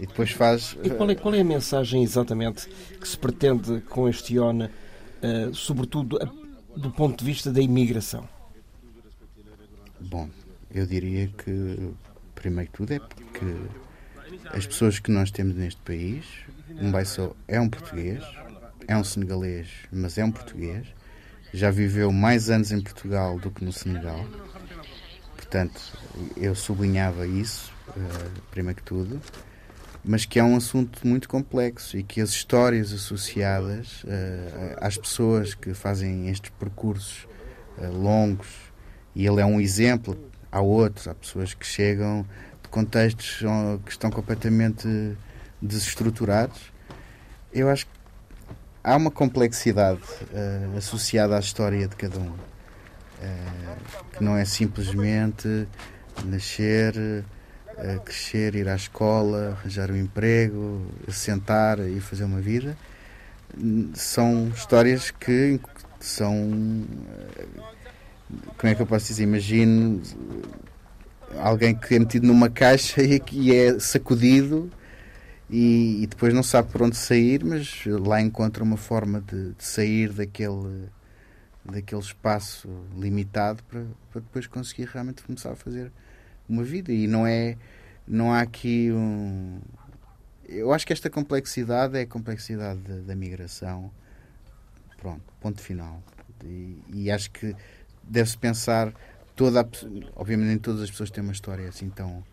e 0.00 0.06
depois 0.06 0.30
faz 0.30 0.76
e 0.82 0.90
qual 0.90 1.10
é, 1.10 1.14
qual 1.14 1.34
é 1.34 1.40
a 1.40 1.44
mensagem 1.44 2.02
exatamente 2.02 2.68
que 3.00 3.06
se 3.06 3.16
pretende 3.16 3.80
com 3.82 4.08
este 4.08 4.34
IONA 4.34 4.70
uh, 5.22 5.54
sobretudo 5.54 6.18
do 6.76 6.90
ponto 6.90 7.18
de 7.18 7.24
vista 7.24 7.52
da 7.52 7.60
imigração 7.60 8.28
Bom, 10.00 10.30
eu 10.74 10.86
diria 10.86 11.28
que, 11.28 11.92
primeiro 12.34 12.70
que 12.70 12.76
tudo, 12.78 12.94
é 12.94 12.98
porque 12.98 13.54
as 14.46 14.66
pessoas 14.66 14.98
que 14.98 15.10
nós 15.10 15.30
temos 15.30 15.54
neste 15.54 15.80
país, 15.82 16.24
um 16.70 16.90
Baissou 16.90 17.36
é 17.46 17.60
um 17.60 17.68
português, 17.68 18.24
é 18.88 18.96
um 18.96 19.04
senegalês, 19.04 19.68
mas 19.92 20.16
é 20.16 20.24
um 20.24 20.32
português, 20.32 20.86
já 21.52 21.70
viveu 21.70 22.10
mais 22.10 22.48
anos 22.48 22.72
em 22.72 22.80
Portugal 22.80 23.38
do 23.38 23.50
que 23.50 23.62
no 23.62 23.72
Senegal. 23.72 24.24
Portanto, 25.36 25.80
eu 26.34 26.54
sublinhava 26.54 27.26
isso, 27.26 27.70
uh, 27.88 28.40
primeiro 28.50 28.78
que 28.78 28.84
tudo, 28.84 29.20
mas 30.04 30.24
que 30.24 30.38
é 30.38 30.44
um 30.44 30.56
assunto 30.56 31.06
muito 31.06 31.28
complexo 31.28 31.96
e 31.96 32.02
que 32.02 32.20
as 32.20 32.30
histórias 32.30 32.92
associadas 32.92 34.02
uh, 34.04 34.76
às 34.80 34.96
pessoas 34.96 35.54
que 35.54 35.74
fazem 35.74 36.28
estes 36.28 36.50
percursos 36.58 37.26
uh, 37.78 37.92
longos 37.92 38.48
e 39.14 39.26
ele 39.26 39.40
é 39.40 39.46
um 39.46 39.60
exemplo. 39.60 40.18
Há 40.50 40.60
outros, 40.60 41.06
há 41.06 41.14
pessoas 41.14 41.54
que 41.54 41.66
chegam 41.66 42.26
de 42.62 42.68
contextos 42.70 43.42
que 43.84 43.90
estão 43.90 44.10
completamente 44.10 45.16
desestruturados. 45.60 46.72
Eu 47.52 47.68
acho 47.68 47.86
que 47.86 47.92
há 48.82 48.96
uma 48.96 49.10
complexidade 49.10 50.00
uh, 50.00 50.76
associada 50.78 51.36
à 51.36 51.40
história 51.40 51.86
de 51.86 51.94
cada 51.96 52.18
um. 52.18 52.32
Que 54.14 54.24
não 54.24 54.34
é 54.34 54.46
simplesmente 54.46 55.68
nascer, 56.24 56.94
uh, 57.78 58.00
crescer, 58.00 58.54
ir 58.54 58.68
à 58.68 58.74
escola, 58.74 59.58
arranjar 59.58 59.90
um 59.90 59.96
emprego, 59.96 60.86
sentar 61.08 61.78
e 61.80 62.00
fazer 62.00 62.24
uma 62.24 62.40
vida. 62.40 62.76
São 63.94 64.48
histórias 64.54 65.10
que 65.10 65.60
são 65.98 66.86
como 68.56 68.72
é 68.72 68.74
que 68.74 68.82
eu 68.82 68.86
posso 68.86 69.08
dizer? 69.08 69.24
Imagino 69.24 70.00
alguém 71.38 71.74
que 71.74 71.94
é 71.94 71.98
metido 71.98 72.26
numa 72.26 72.48
caixa 72.48 73.02
e 73.02 73.18
que 73.18 73.54
é 73.54 73.78
sacudido 73.78 74.70
e, 75.48 76.02
e, 76.02 76.06
depois 76.06 76.32
não 76.32 76.44
sabe 76.44 76.70
por 76.70 76.82
onde 76.82 76.96
sair, 76.96 77.44
mas 77.44 77.84
lá 77.86 78.20
encontra 78.20 78.62
uma 78.62 78.76
forma 78.76 79.20
de, 79.20 79.52
de 79.52 79.64
sair 79.64 80.12
daquele, 80.12 80.88
daquele 81.64 82.00
espaço 82.00 82.68
limitado 82.96 83.62
para, 83.64 83.84
para 84.12 84.20
depois 84.20 84.46
conseguir 84.46 84.84
realmente 84.84 85.24
começar 85.24 85.50
a 85.50 85.56
fazer 85.56 85.90
uma 86.50 86.64
vida. 86.64 86.92
E 86.92 87.06
não 87.06 87.26
é. 87.26 87.56
Não 88.06 88.32
há 88.32 88.40
aqui 88.40 88.90
um. 88.92 89.60
Eu 90.48 90.72
acho 90.72 90.86
que 90.86 90.92
esta 90.92 91.08
complexidade 91.08 91.96
é 91.96 92.02
a 92.02 92.06
complexidade 92.06 92.80
da, 92.80 93.14
migração. 93.14 93.90
Pronto, 94.98 95.22
ponto 95.40 95.60
final. 95.60 96.02
E, 96.44 96.82
e 96.92 97.10
acho 97.10 97.30
que 97.30 97.54
deve-se 98.02 98.36
pensar 98.36 98.92
toda 99.36 99.60
a, 99.60 99.66
obviamente 100.16 100.48
nem 100.48 100.58
todas 100.58 100.82
as 100.82 100.90
pessoas 100.90 101.10
têm 101.10 101.22
uma 101.22 101.32
história 101.32 101.68
assim 101.68 101.88
tão 101.88 102.24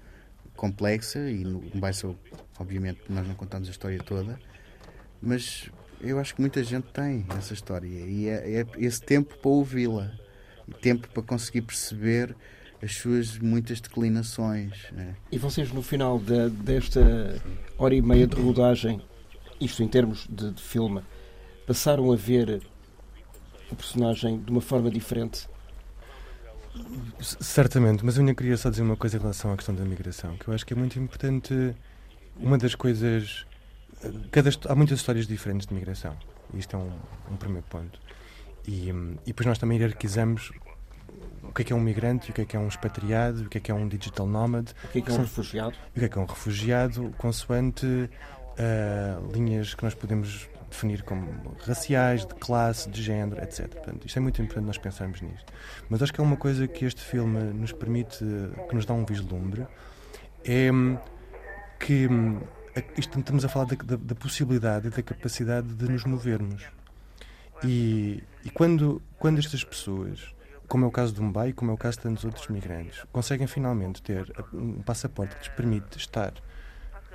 complexa 0.55 1.19
e 1.29 1.43
no 1.43 1.61
Baixo 1.79 2.17
obviamente 2.59 3.01
nós 3.07 3.27
não 3.27 3.35
contamos 3.35 3.67
a 3.67 3.71
história 3.71 3.99
toda 3.99 4.39
mas 5.21 5.69
eu 6.01 6.19
acho 6.19 6.35
que 6.35 6.41
muita 6.41 6.63
gente 6.63 6.87
tem 6.91 7.25
essa 7.37 7.53
história 7.53 7.87
e 7.87 8.27
é, 8.27 8.61
é 8.61 8.65
esse 8.77 9.01
tempo 9.01 9.37
para 9.37 9.49
ouvi-la 9.49 10.11
tempo 10.81 11.07
para 11.09 11.23
conseguir 11.23 11.61
perceber 11.61 12.35
as 12.81 12.95
suas 12.95 13.37
muitas 13.39 13.81
declinações 13.81 14.91
né? 14.91 15.15
e 15.31 15.37
vocês 15.37 15.71
no 15.71 15.81
final 15.81 16.19
de, 16.19 16.49
desta 16.49 17.41
hora 17.77 17.95
e 17.95 18.01
meia 18.01 18.27
de 18.27 18.39
rodagem 18.39 19.01
isto 19.59 19.81
em 19.81 19.87
termos 19.87 20.27
de, 20.29 20.51
de 20.51 20.61
filme 20.61 21.01
passaram 21.65 22.11
a 22.11 22.15
ver 22.15 22.61
o 23.71 23.75
personagem 23.75 24.39
de 24.39 24.51
uma 24.51 24.61
forma 24.61 24.89
diferente? 24.89 25.47
Certamente, 27.19 28.05
mas 28.05 28.15
eu 28.15 28.21
ainda 28.21 28.35
queria 28.35 28.55
só 28.55 28.69
dizer 28.69 28.83
uma 28.83 28.95
coisa 28.95 29.17
em 29.17 29.19
relação 29.19 29.51
à 29.51 29.57
questão 29.57 29.73
da 29.73 29.83
migração, 29.83 30.37
que 30.37 30.47
eu 30.47 30.53
acho 30.53 30.65
que 30.65 30.73
é 30.73 30.75
muito 30.75 30.97
importante. 30.99 31.75
Uma 32.37 32.57
das 32.57 32.75
coisas. 32.75 33.45
Cada, 34.31 34.49
há 34.69 34.75
muitas 34.75 34.99
histórias 34.99 35.25
diferentes 35.25 35.65
de 35.67 35.73
migração. 35.73 36.15
Isto 36.53 36.75
é 36.75 36.79
um, 36.79 36.91
um 37.31 37.35
primeiro 37.35 37.65
ponto. 37.67 37.99
E, 38.67 38.89
e 38.89 39.27
depois 39.27 39.47
nós 39.47 39.57
também 39.57 39.79
hierarquizamos 39.79 40.51
o 41.49 41.53
que 41.53 41.61
é 41.61 41.65
que 41.65 41.73
é 41.73 41.75
um 41.75 41.79
migrante, 41.79 42.31
o 42.31 42.33
que 42.33 42.41
é 42.41 42.45
que 42.45 42.55
é 42.55 42.59
um 42.59 42.67
expatriado, 42.67 43.43
o 43.43 43.49
que 43.49 43.57
é 43.57 43.61
que 43.61 43.71
é 43.71 43.73
um 43.73 43.87
digital 43.87 44.27
nomad. 44.27 44.69
O 44.83 44.87
que 44.89 44.99
é 44.99 45.01
que 45.01 45.11
é 45.11 45.13
um 45.13 45.17
refugiado? 45.17 45.75
O 45.95 45.99
que 45.99 46.05
é 46.05 46.09
que 46.09 46.17
é 46.17 46.21
um 46.21 46.25
refugiado, 46.25 47.13
consoante 47.17 47.85
uh, 47.85 49.31
linhas 49.33 49.73
que 49.73 49.83
nós 49.83 49.93
podemos 49.93 50.49
definir 50.69 51.01
como 51.03 51.55
raciais, 51.65 52.25
de 52.25 52.35
classe, 52.35 52.89
de 52.89 53.01
género, 53.01 53.41
etc. 53.41 53.67
Portanto, 53.67 54.05
isto 54.05 54.17
é 54.17 54.19
muito 54.21 54.41
importante 54.41 54.65
nós 54.65 54.77
pensarmos 54.77 55.21
nisto. 55.21 55.51
Mas 55.89 56.03
acho 56.03 56.13
que 56.13 56.19
é 56.19 56.23
uma 56.23 56.37
coisa 56.37 56.67
que 56.67 56.85
este 56.85 57.01
filme 57.01 57.39
nos 57.53 57.71
permite, 57.71 58.19
que 58.69 58.75
nos 58.75 58.85
dá 58.85 58.93
um 58.93 59.05
vislumbre, 59.05 59.65
é 60.43 60.71
hum, 60.71 60.97
que 61.79 62.07
hum, 62.07 62.41
isto, 62.97 63.17
estamos 63.19 63.45
a 63.45 63.49
falar 63.49 63.65
da, 63.65 63.75
da, 63.75 63.95
da 63.95 64.15
possibilidade 64.15 64.87
e 64.87 64.89
da 64.89 65.01
capacidade 65.01 65.67
de 65.73 65.89
nos 65.89 66.03
movermos. 66.03 66.65
E, 67.63 68.23
e 68.45 68.49
quando, 68.49 69.01
quando 69.17 69.39
estas 69.39 69.63
pessoas 69.63 70.35
como 70.67 70.85
é 70.85 70.87
o 70.87 70.91
caso 70.91 71.13
de 71.13 71.21
Mumbai, 71.21 71.53
como 71.53 71.71
é 71.71 71.73
o 71.73 71.77
caso 71.77 71.97
de 71.97 72.03
tantos 72.03 72.25
outros 72.25 72.47
migrantes, 72.49 73.03
conseguem 73.11 73.47
finalmente 73.47 74.01
ter 74.01 74.31
um 74.53 74.81
passaporte 74.81 75.35
que 75.35 75.47
lhes 75.47 75.55
permite 75.55 75.97
estar 75.97 76.33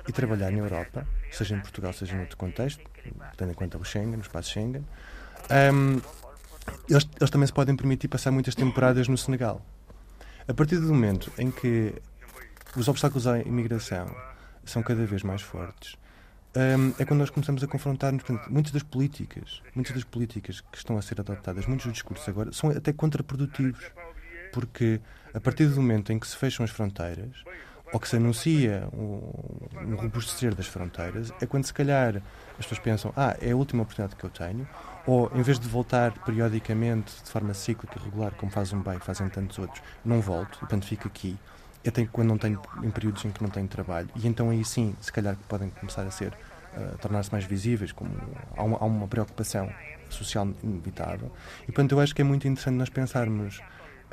e 0.07 0.11
trabalhar 0.11 0.51
na 0.51 0.57
Europa, 0.57 1.07
seja 1.31 1.55
em 1.55 1.59
Portugal, 1.59 1.93
seja 1.93 2.15
em 2.15 2.19
outro 2.21 2.35
contexto, 2.35 2.83
tendo 3.37 3.51
em 3.51 3.55
conta 3.55 3.77
o 3.77 3.85
Schengen, 3.85 4.15
o 4.15 4.21
espaço 4.21 4.49
Schengen, 4.49 4.85
um, 5.73 6.01
eles, 6.89 7.07
eles, 7.19 7.29
também 7.29 7.47
se 7.47 7.53
podem 7.53 7.75
permitir 7.75 8.07
passar 8.07 8.31
muitas 8.31 8.55
temporadas 8.55 9.07
no 9.07 9.17
Senegal. 9.17 9.61
A 10.47 10.53
partir 10.53 10.77
do 10.77 10.87
momento 10.87 11.31
em 11.37 11.51
que 11.51 11.93
os 12.75 12.87
obstáculos 12.87 13.27
à 13.27 13.39
imigração 13.39 14.13
são 14.65 14.81
cada 14.81 15.05
vez 15.05 15.23
mais 15.23 15.41
fortes, 15.41 15.95
um, 16.55 16.93
é 16.99 17.05
quando 17.05 17.19
nós 17.19 17.29
começamos 17.29 17.63
a 17.63 17.67
confrontar-nos. 17.67 18.23
Muitas 18.49 18.71
das 18.71 18.83
políticas, 18.83 19.61
muitas 19.75 19.93
das 19.93 20.03
políticas 20.03 20.61
que 20.61 20.77
estão 20.77 20.97
a 20.97 21.01
ser 21.01 21.19
adoptadas, 21.19 21.65
muitos 21.65 21.85
dos 21.85 21.93
discursos 21.93 22.27
agora, 22.29 22.51
são 22.51 22.69
até 22.69 22.93
contraprodutivos. 22.93 23.91
Porque 24.51 25.01
a 25.33 25.39
partir 25.39 25.65
do 25.65 25.75
momento 25.81 26.11
em 26.11 26.19
que 26.19 26.27
se 26.27 26.37
fecham 26.37 26.63
as 26.63 26.69
fronteiras, 26.69 27.43
ou 27.91 27.99
que 27.99 28.07
se 28.07 28.15
anuncia 28.15 28.87
um, 28.91 29.21
um 29.87 29.95
robustecer 29.95 30.55
das 30.55 30.65
fronteiras, 30.65 31.31
é 31.39 31.45
quando 31.45 31.65
se 31.65 31.73
calhar 31.73 32.17
as 32.57 32.65
pessoas 32.65 32.79
pensam, 32.79 33.13
ah, 33.15 33.37
é 33.39 33.51
a 33.51 33.55
última 33.55 33.83
oportunidade 33.83 34.15
que 34.15 34.23
eu 34.23 34.29
tenho, 34.31 34.67
ou 35.05 35.31
em 35.35 35.41
vez 35.43 35.59
de 35.59 35.67
voltar 35.67 36.11
periodicamente, 36.23 37.13
de 37.23 37.29
forma 37.29 37.53
cíclica 37.53 37.99
e 37.99 38.03
regular, 38.03 38.31
como 38.35 38.51
faz 38.51 38.73
um 38.73 38.81
bem, 38.81 38.99
fazem 38.99 39.29
tantos 39.29 39.59
outros, 39.59 39.81
não 40.03 40.21
volto, 40.21 40.57
portanto 40.59 40.85
fico 40.85 41.07
aqui. 41.07 41.37
Eu 41.83 41.91
tenho 41.91 42.07
quando 42.07 42.29
não 42.29 42.37
tenho, 42.37 42.61
em 42.81 42.89
períodos 42.89 43.23
em 43.25 43.31
que 43.31 43.41
não 43.41 43.49
tenho 43.49 43.67
trabalho, 43.67 44.09
e 44.15 44.27
então 44.27 44.49
aí 44.49 44.63
sim, 44.63 44.95
se 45.01 45.11
calhar 45.11 45.35
podem 45.47 45.69
começar 45.69 46.03
a 46.03 46.11
ser, 46.11 46.33
uh, 46.77 46.97
tornar-se 46.99 47.31
mais 47.31 47.43
visíveis, 47.43 47.91
como 47.91 48.11
há 48.55 48.63
uma, 48.63 48.77
há 48.77 48.85
uma 48.85 49.07
preocupação 49.07 49.69
social 50.09 50.47
inevitável. 50.63 51.31
E 51.63 51.65
portanto 51.67 51.91
eu 51.91 51.99
acho 51.99 52.15
que 52.15 52.21
é 52.21 52.25
muito 52.25 52.47
interessante 52.47 52.75
nós 52.75 52.89
pensarmos 52.89 53.61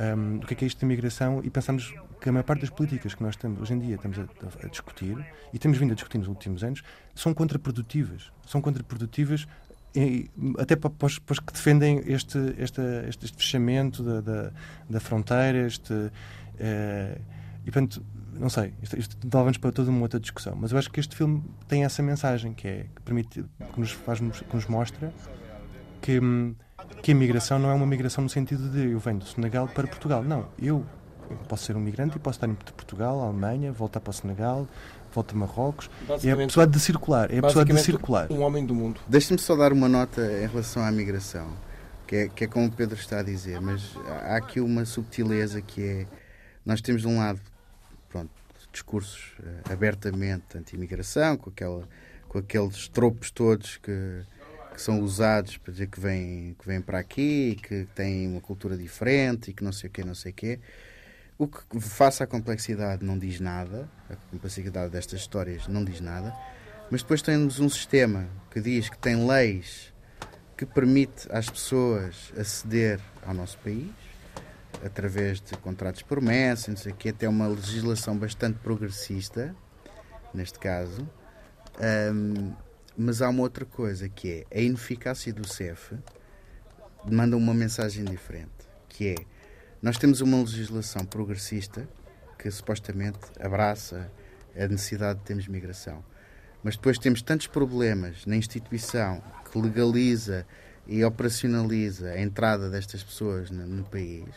um, 0.00 0.36
o 0.36 0.46
que 0.46 0.54
é, 0.54 0.56
que 0.56 0.64
é 0.64 0.68
isto 0.68 0.78
de 0.78 0.84
imigração 0.84 1.40
e 1.44 1.50
pensamos 1.50 1.94
que 2.20 2.28
a 2.28 2.32
maior 2.32 2.44
parte 2.44 2.60
das 2.60 2.70
políticas 2.70 3.14
que 3.14 3.22
nós 3.22 3.36
temos 3.36 3.60
hoje 3.60 3.74
em 3.74 3.78
dia 3.78 3.96
estamos 3.96 4.18
a, 4.18 4.22
a, 4.64 4.68
discutir 4.68 5.16
e 5.52 5.58
temos 5.58 5.78
vindo 5.78 5.92
a 5.92 5.94
discutir 5.94 6.18
nos 6.18 6.28
últimos 6.28 6.64
anos 6.64 6.82
são 7.14 7.34
contraprodutivas. 7.34 8.32
São 8.46 8.60
contraprodutivas 8.60 9.46
e, 9.94 10.30
até 10.58 10.76
para, 10.76 10.90
para, 10.90 11.06
os, 11.06 11.18
para, 11.18 11.32
os, 11.32 11.40
que 11.40 11.52
defendem 11.52 12.02
este, 12.06 12.38
este, 12.58 12.80
este, 13.08 13.24
este 13.26 13.36
fechamento 13.36 14.02
da, 14.02 14.20
da, 14.20 14.50
da, 14.88 15.00
fronteira, 15.00 15.66
este, 15.66 16.10
eh, 16.58 17.18
e 17.70 17.72
portanto, 17.72 18.04
não 18.34 18.50
sei, 18.50 18.74
isto, 18.82 18.98
isto 18.98 19.16
dava-nos 19.24 19.56
para 19.56 19.70
toda 19.70 19.90
uma 19.90 20.02
outra 20.02 20.18
discussão, 20.18 20.56
mas 20.56 20.72
eu 20.72 20.78
acho 20.78 20.90
que 20.90 20.98
este 20.98 21.14
filme 21.14 21.40
tem 21.68 21.84
essa 21.84 22.02
mensagem 22.02 22.52
que 22.52 22.66
é 22.66 22.86
que 22.94 23.02
permite, 23.02 23.44
que 23.72 23.80
nos 23.80 23.92
faz, 23.92 24.18
que 24.18 24.54
nos 24.54 24.66
mostra 24.66 25.12
que 26.02 26.20
que 27.00 27.12
a 27.12 27.14
migração 27.14 27.58
não 27.58 27.70
é 27.70 27.74
uma 27.74 27.86
migração 27.86 28.24
no 28.24 28.28
sentido 28.28 28.68
de 28.68 28.90
eu 28.90 28.98
venho 28.98 29.20
do 29.20 29.24
Senegal 29.24 29.68
para 29.68 29.86
Portugal. 29.86 30.24
Não, 30.24 30.48
eu 30.60 30.84
posso 31.48 31.64
ser 31.64 31.76
um 31.76 31.80
migrante 31.80 32.16
e 32.16 32.18
posso 32.18 32.38
estar 32.38 32.48
em 32.48 32.54
Portugal, 32.54 33.20
Alemanha, 33.20 33.70
voltar 33.70 34.00
para 34.00 34.10
o 34.10 34.12
Senegal, 34.12 34.66
voltar 35.14 35.34
a 35.34 35.38
Marrocos. 35.38 35.88
É 36.24 36.32
a 36.32 36.36
pessoa 36.36 36.66
de 36.66 36.80
circular. 36.80 37.32
É 37.32 37.38
a 37.38 37.42
pessoa 37.42 37.64
de 37.64 37.78
circular. 37.78 38.26
Um 38.32 38.40
homem 38.40 38.66
do 38.66 38.74
mundo. 38.74 39.00
Deixe-me 39.06 39.38
só 39.38 39.54
dar 39.54 39.72
uma 39.72 39.88
nota 39.88 40.20
em 40.20 40.48
relação 40.48 40.82
à 40.82 40.90
migração, 40.90 41.46
que 42.06 42.16
é, 42.16 42.28
que 42.28 42.44
é 42.44 42.46
como 42.48 42.66
o 42.66 42.72
Pedro 42.72 42.98
está 42.98 43.20
a 43.20 43.22
dizer, 43.22 43.60
mas 43.60 43.96
há 44.24 44.36
aqui 44.36 44.60
uma 44.60 44.84
subtileza 44.84 45.62
que 45.62 45.82
é. 45.82 46.06
Nós 46.66 46.80
temos 46.80 47.02
de 47.02 47.08
um 47.08 47.18
lado, 47.18 47.40
pronto, 48.10 48.30
discursos 48.72 49.32
uh, 49.38 49.72
abertamente 49.72 50.58
anti-imigração, 50.58 51.36
com, 51.36 51.50
aquela, 51.50 51.88
com 52.28 52.38
aqueles 52.38 52.88
tropos 52.88 53.30
todos 53.30 53.78
que 53.78 54.24
que 54.80 54.84
são 54.84 55.00
usados 55.00 55.58
para 55.58 55.72
dizer 55.72 55.88
que 55.88 56.00
vêm, 56.00 56.56
que 56.58 56.66
vêm 56.66 56.80
para 56.80 56.98
aqui, 56.98 57.58
que 57.62 57.86
têm 57.94 58.26
uma 58.26 58.40
cultura 58.40 58.76
diferente 58.76 59.50
e 59.50 59.54
que 59.54 59.62
não 59.62 59.72
sei 59.72 59.90
o 59.90 59.92
quê, 59.92 60.02
não 60.02 60.14
sei 60.14 60.32
o 60.32 60.34
quê. 60.34 60.60
O 61.36 61.46
que, 61.46 61.80
face 61.80 62.22
à 62.22 62.26
complexidade, 62.26 63.04
não 63.04 63.18
diz 63.18 63.40
nada, 63.40 63.88
a 64.08 64.16
complexidade 64.30 64.90
destas 64.90 65.20
histórias 65.20 65.68
não 65.68 65.84
diz 65.84 66.00
nada, 66.00 66.34
mas 66.90 67.02
depois 67.02 67.20
temos 67.20 67.60
um 67.60 67.68
sistema 67.68 68.26
que 68.50 68.60
diz 68.60 68.88
que 68.88 68.98
tem 68.98 69.26
leis 69.26 69.92
que 70.56 70.64
permite 70.64 71.28
às 71.30 71.48
pessoas 71.48 72.32
aceder 72.36 73.00
ao 73.26 73.34
nosso 73.34 73.58
país 73.58 73.90
através 74.84 75.40
de 75.40 75.56
contratos 75.58 76.02
por 76.02 76.20
mês, 76.20 76.66
não 76.66 76.76
sei 76.76 76.92
o 76.92 77.08
até 77.08 77.28
uma 77.28 77.48
legislação 77.48 78.16
bastante 78.16 78.58
progressista, 78.58 79.54
neste 80.32 80.58
caso. 80.58 81.08
Um, 82.12 82.52
mas 82.96 83.22
há 83.22 83.28
uma 83.28 83.42
outra 83.42 83.64
coisa 83.64 84.08
que 84.08 84.46
é 84.50 84.58
a 84.58 84.60
ineficácia 84.60 85.32
do 85.32 85.46
CEF 85.46 85.96
manda 87.10 87.36
uma 87.36 87.54
mensagem 87.54 88.04
diferente, 88.04 88.50
que 88.88 89.08
é 89.08 89.14
nós 89.80 89.96
temos 89.96 90.20
uma 90.20 90.38
legislação 90.38 91.04
progressista 91.06 91.88
que 92.38 92.50
supostamente 92.50 93.18
abraça 93.40 94.10
a 94.54 94.66
necessidade 94.66 95.20
de 95.20 95.24
termos 95.24 95.48
migração. 95.48 96.04
Mas 96.62 96.76
depois 96.76 96.98
temos 96.98 97.22
tantos 97.22 97.46
problemas 97.46 98.26
na 98.26 98.36
instituição 98.36 99.22
que 99.50 99.58
legaliza 99.58 100.46
e 100.86 101.02
operacionaliza 101.02 102.10
a 102.10 102.20
entrada 102.20 102.68
destas 102.68 103.02
pessoas 103.02 103.50
no, 103.50 103.66
no 103.66 103.84
país 103.84 104.28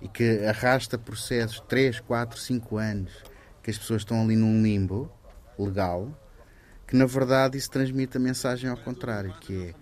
e 0.00 0.08
que 0.08 0.44
arrasta 0.46 0.98
processos 0.98 1.56
de 1.56 1.66
3, 1.66 2.00
4, 2.00 2.38
5 2.38 2.76
anos 2.76 3.12
que 3.62 3.70
as 3.70 3.78
pessoas 3.78 4.02
estão 4.02 4.22
ali 4.22 4.36
num 4.36 4.62
limbo 4.62 5.10
legal 5.58 6.10
que 6.86 6.96
na 6.96 7.06
verdade 7.06 7.58
isso 7.58 7.70
transmite 7.70 8.16
a 8.16 8.20
mensagem 8.20 8.68
ao 8.68 8.76
contrário, 8.76 9.34
que 9.40 9.68
é 9.68 9.74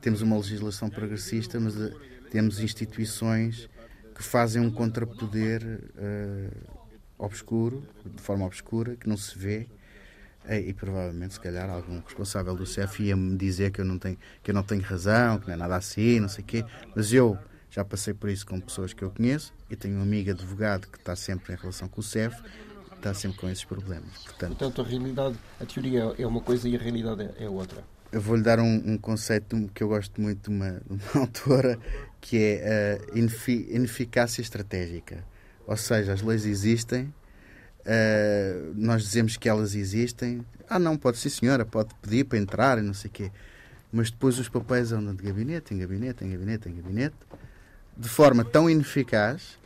temos 0.00 0.20
uma 0.20 0.36
legislação 0.36 0.90
progressista, 0.90 1.58
mas 1.58 1.76
uh, 1.76 1.90
temos 2.30 2.60
instituições 2.60 3.70
que 4.14 4.22
fazem 4.22 4.60
um 4.60 4.70
contrapoder 4.70 5.62
uh, 5.62 6.76
obscuro, 7.18 7.86
de 8.04 8.20
forma 8.20 8.44
obscura, 8.44 8.96
que 8.96 9.08
não 9.08 9.16
se 9.16 9.36
vê, 9.38 9.66
uh, 10.44 10.52
e 10.52 10.74
provavelmente, 10.74 11.34
se 11.34 11.40
calhar, 11.40 11.70
algum 11.70 12.00
responsável 12.00 12.54
do 12.54 12.66
CEF 12.66 13.02
ia-me 13.02 13.34
dizer 13.36 13.70
que 13.70 13.80
eu, 13.80 13.84
não 13.84 13.98
tenho, 13.98 14.18
que 14.42 14.50
eu 14.50 14.54
não 14.54 14.62
tenho 14.62 14.82
razão, 14.82 15.38
que 15.38 15.46
não 15.46 15.54
é 15.54 15.56
nada 15.56 15.76
assim, 15.76 16.20
não 16.20 16.28
sei 16.28 16.44
o 16.44 16.46
quê, 16.46 16.64
mas 16.94 17.10
eu 17.10 17.38
já 17.74 17.84
passei 17.84 18.14
por 18.14 18.30
isso 18.30 18.46
com 18.46 18.60
pessoas 18.60 18.92
que 18.92 19.02
eu 19.02 19.10
conheço 19.10 19.52
e 19.68 19.74
tenho 19.74 19.98
um 19.98 20.02
amigo 20.02 20.30
advogado 20.30 20.86
que 20.86 20.96
está 20.96 21.16
sempre 21.16 21.54
em 21.54 21.56
relação 21.56 21.88
com 21.88 22.00
o 22.00 22.04
CEF 22.04 22.40
está 22.94 23.12
sempre 23.12 23.36
com 23.36 23.48
esses 23.48 23.64
problemas. 23.64 24.16
Portanto, 24.24 24.56
Portanto 24.56 24.80
a 24.80 24.84
realidade, 24.84 25.36
a 25.60 25.66
teoria 25.66 26.14
é 26.16 26.24
uma 26.24 26.40
coisa 26.40 26.68
e 26.68 26.76
a 26.76 26.78
realidade 26.78 27.28
é 27.36 27.48
outra. 27.48 27.82
Eu 28.12 28.20
vou-lhe 28.20 28.42
dar 28.44 28.60
um, 28.60 28.92
um, 28.92 28.96
conceito 28.96 29.68
que 29.74 29.82
eu 29.82 29.88
gosto 29.88 30.20
muito 30.20 30.48
de 30.48 30.56
uma, 30.56 30.70
de 30.70 30.92
uma 30.92 31.02
autora, 31.26 31.76
que 32.20 32.38
é 32.38 33.00
a 33.12 33.18
ineficácia 33.18 34.40
estratégica. 34.40 35.24
Ou 35.66 35.76
seja, 35.76 36.12
as 36.12 36.22
leis 36.22 36.46
existem, 36.46 37.12
uh, 37.80 38.72
nós 38.76 39.02
dizemos 39.02 39.36
que 39.36 39.48
elas 39.48 39.74
existem. 39.74 40.46
Ah, 40.70 40.78
não, 40.78 40.96
pode 40.96 41.18
sim, 41.18 41.28
senhora, 41.28 41.66
pode 41.66 41.92
pedir 41.96 42.24
para 42.24 42.38
entrar 42.38 42.78
e 42.78 42.82
não 42.82 42.94
sei 42.94 43.10
o 43.10 43.12
quê. 43.12 43.32
Mas 43.92 44.12
depois 44.12 44.38
os 44.38 44.48
papéis 44.48 44.92
andam 44.92 45.12
de 45.12 45.24
gabinete 45.24 45.74
em 45.74 45.78
gabinete, 45.78 46.24
em 46.24 46.30
gabinete, 46.30 46.68
em 46.68 46.74
gabinete, 46.76 47.16
de 47.96 48.08
forma 48.08 48.44
tão 48.44 48.68
ineficaz 48.68 49.58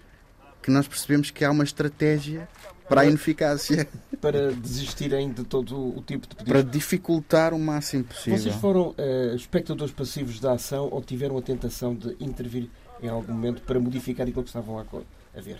que 0.62 0.70
nós 0.70 0.86
percebemos 0.86 1.30
que 1.30 1.44
há 1.44 1.50
uma 1.50 1.64
estratégia 1.64 2.48
para 2.88 3.02
a 3.02 3.06
ineficácia. 3.06 3.88
Para 4.20 4.50
desistirem 4.52 5.30
de 5.30 5.44
todo 5.44 5.96
o 5.96 6.02
tipo 6.02 6.26
de 6.26 6.34
pedidos. 6.34 6.52
Para 6.52 6.62
dificultar 6.62 7.54
o 7.54 7.58
máximo 7.58 8.04
possível. 8.04 8.38
Vocês 8.38 8.54
foram 8.56 8.88
uh, 8.90 9.36
espectadores 9.36 9.92
passivos 9.92 10.40
da 10.40 10.52
ação 10.52 10.88
ou 10.90 11.00
tiveram 11.02 11.36
a 11.38 11.42
tentação 11.42 11.94
de 11.94 12.16
intervir 12.18 12.68
em 13.00 13.08
algum 13.08 13.32
momento 13.32 13.62
para 13.62 13.78
modificar 13.78 14.26
aquilo 14.26 14.42
que 14.42 14.48
estavam 14.48 14.78
a, 14.78 15.40
ver? 15.40 15.58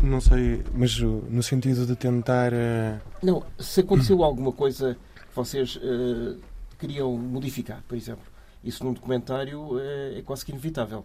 Não 0.00 0.20
sei, 0.20 0.64
mas 0.74 0.98
no 0.98 1.42
sentido 1.42 1.86
de 1.86 1.94
tentar. 1.94 2.52
Uh... 2.52 3.00
Não, 3.22 3.44
se 3.58 3.80
aconteceu 3.80 4.24
alguma 4.24 4.50
coisa 4.50 4.96
que 5.14 5.36
vocês 5.36 5.76
uh, 5.76 6.36
queriam 6.78 7.12
modificar, 7.16 7.82
por 7.86 7.96
exemplo. 7.96 8.24
Isso 8.62 8.84
num 8.84 8.92
documentário 8.92 9.78
é, 9.78 10.18
é 10.18 10.22
quase 10.22 10.44
que 10.44 10.52
inevitável. 10.52 11.04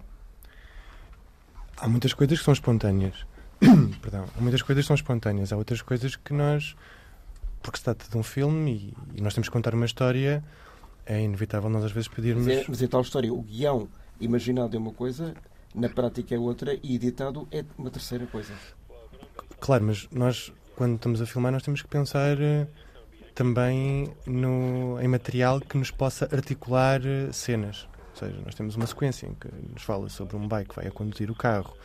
Há 1.78 1.88
muitas 1.88 2.14
coisas 2.14 2.40
que 2.40 2.46
são 2.46 2.54
espontâneas. 2.54 3.26
Perdão. 4.02 4.26
Há 4.38 4.42
muitas 4.42 4.62
coisas 4.62 4.84
que 4.84 4.88
são 4.88 4.96
espontâneas. 4.96 5.52
Há 5.52 5.58
outras 5.58 5.82
coisas 5.82 6.16
que 6.16 6.34
nós. 6.34 6.76
Porque 7.62 7.78
se 7.78 7.84
trata 7.84 8.06
de 8.10 8.18
um 8.18 8.24
filme 8.24 8.96
e, 9.16 9.18
e 9.18 9.22
nós 9.22 9.34
temos 9.34 9.50
que 9.50 9.54
contar 9.54 9.74
uma 9.74 9.86
história, 9.86 10.44
é 11.06 11.20
inevitável 11.20 11.70
nós 11.70 11.84
às 11.84 11.92
vezes 11.92 12.08
pedirmos. 12.08 12.46
Mas 12.46 12.58
é, 12.58 12.66
mas 12.68 12.82
é 12.82 12.88
tal 12.88 13.02
história. 13.02 13.34
O 13.34 13.42
guião 13.42 13.90
imaginado 14.20 14.76
é 14.76 14.80
uma 14.80 14.94
coisa, 14.94 15.34
na 15.74 15.90
prática 15.90 16.36
é 16.36 16.40
outra 16.40 16.78
e 16.82 16.96
editado 16.96 17.48
é 17.52 17.66
uma 17.78 17.90
terceira 17.90 18.28
coisa. 18.28 18.54
Claro, 19.60 19.86
mas 19.86 20.08
nós, 20.12 20.54
quando 20.76 20.96
estamos 20.96 21.22
a 21.22 21.26
filmar, 21.26 21.52
nós 21.52 21.64
temos 21.64 21.82
que 21.82 21.88
pensar 21.88 22.40
eh, 22.40 22.68
também 23.36 24.10
no, 24.26 25.00
em 25.00 25.08
material 25.08 25.60
que 25.60 25.78
nos 25.78 25.92
possa 25.92 26.28
articular 26.32 27.02
eh, 27.06 27.32
cenas. 27.34 27.88
Ou 28.14 28.20
seja, 28.20 28.42
nós 28.46 28.56
temos 28.56 28.76
uma 28.76 28.88
sequência 28.88 29.28
em 29.28 29.34
que 29.34 29.50
nos 29.74 29.84
fala 29.84 30.08
sobre 30.10 30.38
um 30.38 30.48
bike 30.48 30.70
que 30.70 30.76
vai 30.78 30.88
a 30.88 30.92
conduzir 30.92 31.30
o 31.30 31.36
carro, 31.36 31.76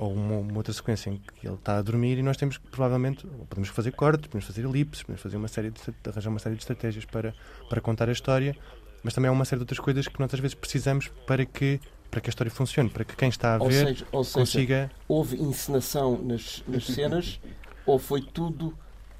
ou 0.00 0.12
uma, 0.12 0.38
uma, 0.38 0.56
outra 0.56 0.74
sequência 0.74 1.08
em 1.08 1.16
que 1.16 1.46
ele 1.46 1.54
está 1.54 1.78
a 1.78 1.82
dormir 1.82 2.18
e 2.18 2.22
nós 2.22 2.36
temos 2.36 2.58
que, 2.58 2.66
provavelmente, 2.66 3.24
podemos 3.48 3.68
fazer 3.68 3.92
cortes, 3.92 4.26
podemos 4.26 4.44
fazer 4.44 4.64
elipses, 4.64 5.04
podemos 5.04 5.22
fazer 5.22 5.36
uma 5.36 5.48
série 5.48 5.70
de, 5.70 5.80
arranjar 6.10 6.28
uma 6.28 6.40
série 6.40 6.56
de 6.56 6.62
estratégias 6.62 7.04
para, 7.04 7.32
para 7.70 7.80
contar 7.80 8.08
a 8.08 8.12
história, 8.12 8.56
mas 9.04 9.14
também 9.14 9.28
há 9.28 9.32
uma 9.32 9.44
série 9.44 9.60
de 9.60 9.62
outras 9.62 9.78
coisas 9.78 10.08
que 10.08 10.18
nós 10.18 10.34
às 10.34 10.40
vezes 10.40 10.54
precisamos 10.54 11.08
para 11.26 11.46
que 11.46 11.80
para 12.10 12.20
que 12.20 12.28
a 12.28 12.30
história 12.30 12.50
funcione, 12.50 12.88
para 12.88 13.04
que 13.04 13.16
quem 13.16 13.28
está 13.28 13.56
a 13.56 13.58
ou 13.58 13.68
ver 13.68 13.86
seja, 13.88 14.06
ou 14.12 14.24
consiga... 14.24 14.82
Seja, 14.84 14.90
houve 15.08 15.36
encenação 15.42 16.22
nas, 16.22 16.62
nas 16.66 16.86
cenas 16.86 17.40
ou 17.84 17.98
foi 17.98 18.22
tudo 18.22 18.72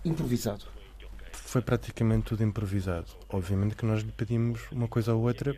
improvisado? 0.04 0.64
Foi 1.46 1.62
praticamente 1.62 2.24
tudo 2.24 2.42
improvisado. 2.42 3.06
Obviamente 3.28 3.76
que 3.76 3.86
nós 3.86 4.02
lhe 4.02 4.12
pedimos 4.12 4.60
uma 4.70 4.88
coisa 4.88 5.14
ou 5.14 5.22
outra 5.22 5.56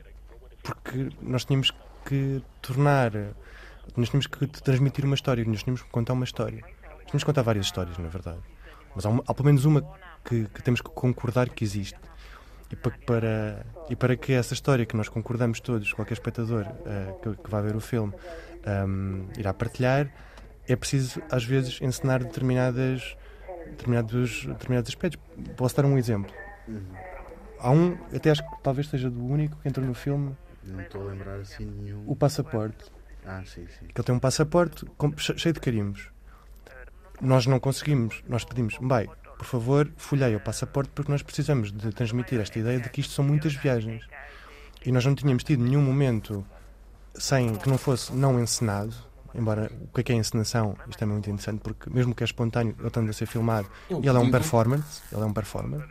porque 0.62 1.08
nós 1.20 1.44
tínhamos 1.44 1.72
que 2.04 2.42
tornar 2.60 3.12
nós 3.96 4.08
tínhamos 4.08 4.26
que 4.26 4.46
transmitir 4.46 5.04
uma 5.04 5.14
história, 5.14 5.44
nós 5.44 5.62
tínhamos 5.62 5.82
que 5.82 5.88
contar 5.88 6.12
uma 6.12 6.24
história. 6.24 6.60
Nós 6.60 7.06
tínhamos 7.06 7.22
que 7.22 7.26
contar 7.26 7.42
várias 7.42 7.66
histórias, 7.66 7.96
na 7.98 8.08
verdade. 8.08 8.38
Mas 8.94 9.06
há, 9.06 9.08
uma, 9.08 9.22
há 9.26 9.34
pelo 9.34 9.46
menos 9.46 9.64
uma 9.64 9.82
que, 10.24 10.44
que, 10.44 10.62
temos 10.62 10.80
que 10.80 10.90
concordar 10.90 11.48
que 11.48 11.64
existe. 11.64 11.98
E 12.70 12.76
para, 12.76 12.92
para, 13.06 13.66
e 13.88 13.96
para 13.96 14.16
que 14.16 14.32
essa 14.32 14.52
história 14.52 14.84
que 14.84 14.96
nós 14.96 15.08
concordamos 15.08 15.60
todos, 15.60 15.92
qualquer 15.92 16.14
espectador 16.14 16.66
uh, 16.66 17.18
que, 17.20 17.42
que 17.42 17.50
vai 17.50 17.62
ver 17.62 17.74
o 17.74 17.80
filme 17.80 18.12
um, 18.86 19.26
irá 19.38 19.54
partilhar, 19.54 20.12
é 20.66 20.76
preciso, 20.76 21.22
às 21.30 21.44
vezes, 21.44 21.80
ensinar 21.80 22.22
determinadas, 22.22 23.16
determinados, 23.70 24.46
determinados 24.46 24.90
aspectos. 24.90 25.20
Posso 25.56 25.76
dar 25.76 25.84
um 25.84 25.98
exemplo. 25.98 26.32
Há 27.58 27.70
um, 27.70 27.96
até 28.14 28.30
acho 28.30 28.42
que 28.42 28.62
talvez 28.62 28.88
seja 28.88 29.10
do 29.10 29.24
único 29.24 29.56
que 29.56 29.68
entrou 29.68 29.86
no 29.86 29.94
filme. 29.94 30.36
Não 30.64 30.80
estou 30.80 31.02
a 31.02 31.12
lembrar 31.12 31.36
assim 31.36 31.64
nenhum. 31.64 32.04
O 32.06 32.14
passaporte. 32.14 32.92
Ah, 33.24 33.42
sim, 33.44 33.66
sim. 33.66 33.86
Que 33.86 34.00
ele 34.00 34.04
tem 34.04 34.14
um 34.14 34.18
passaporte 34.18 34.86
cheio 35.36 35.52
de 35.52 35.60
carimbos. 35.60 36.10
Nós 37.20 37.46
não 37.46 37.58
conseguimos, 37.58 38.22
nós 38.28 38.44
pedimos, 38.44 38.78
vai, 38.80 39.08
por 39.38 39.44
favor, 39.44 39.90
folheie 39.96 40.36
o 40.36 40.40
passaporte 40.40 40.90
porque 40.94 41.10
nós 41.10 41.22
precisamos 41.22 41.72
de 41.72 41.90
transmitir 41.90 42.40
esta 42.40 42.58
ideia 42.58 42.78
de 42.78 42.88
que 42.88 43.00
isto 43.00 43.12
são 43.12 43.24
muitas 43.24 43.54
viagens. 43.54 44.06
E 44.84 44.92
nós 44.92 45.04
não 45.04 45.14
tínhamos 45.14 45.42
tido 45.42 45.64
nenhum 45.64 45.82
momento 45.82 46.46
sem 47.14 47.56
que 47.56 47.68
não 47.68 47.76
fosse 47.76 48.12
não 48.14 48.40
encenado, 48.40 48.94
embora 49.38 49.70
o 49.80 49.94
que 49.94 50.00
é, 50.00 50.04
que 50.04 50.12
é 50.12 50.14
encenação, 50.16 50.76
isto 50.88 51.02
é 51.02 51.06
muito 51.06 51.30
interessante 51.30 51.60
porque 51.60 51.88
mesmo 51.88 52.14
que 52.14 52.22
é 52.22 52.26
espontâneo, 52.26 52.74
ele 52.78 52.88
estando 52.88 53.08
a 53.08 53.12
ser 53.12 53.26
filmado, 53.26 53.68
ele 53.88 54.08
é 54.08 54.12
um 54.12 54.30
performance, 54.30 55.02
ele 55.12 55.22
é 55.22 55.24
um 55.24 55.32
performer. 55.32 55.86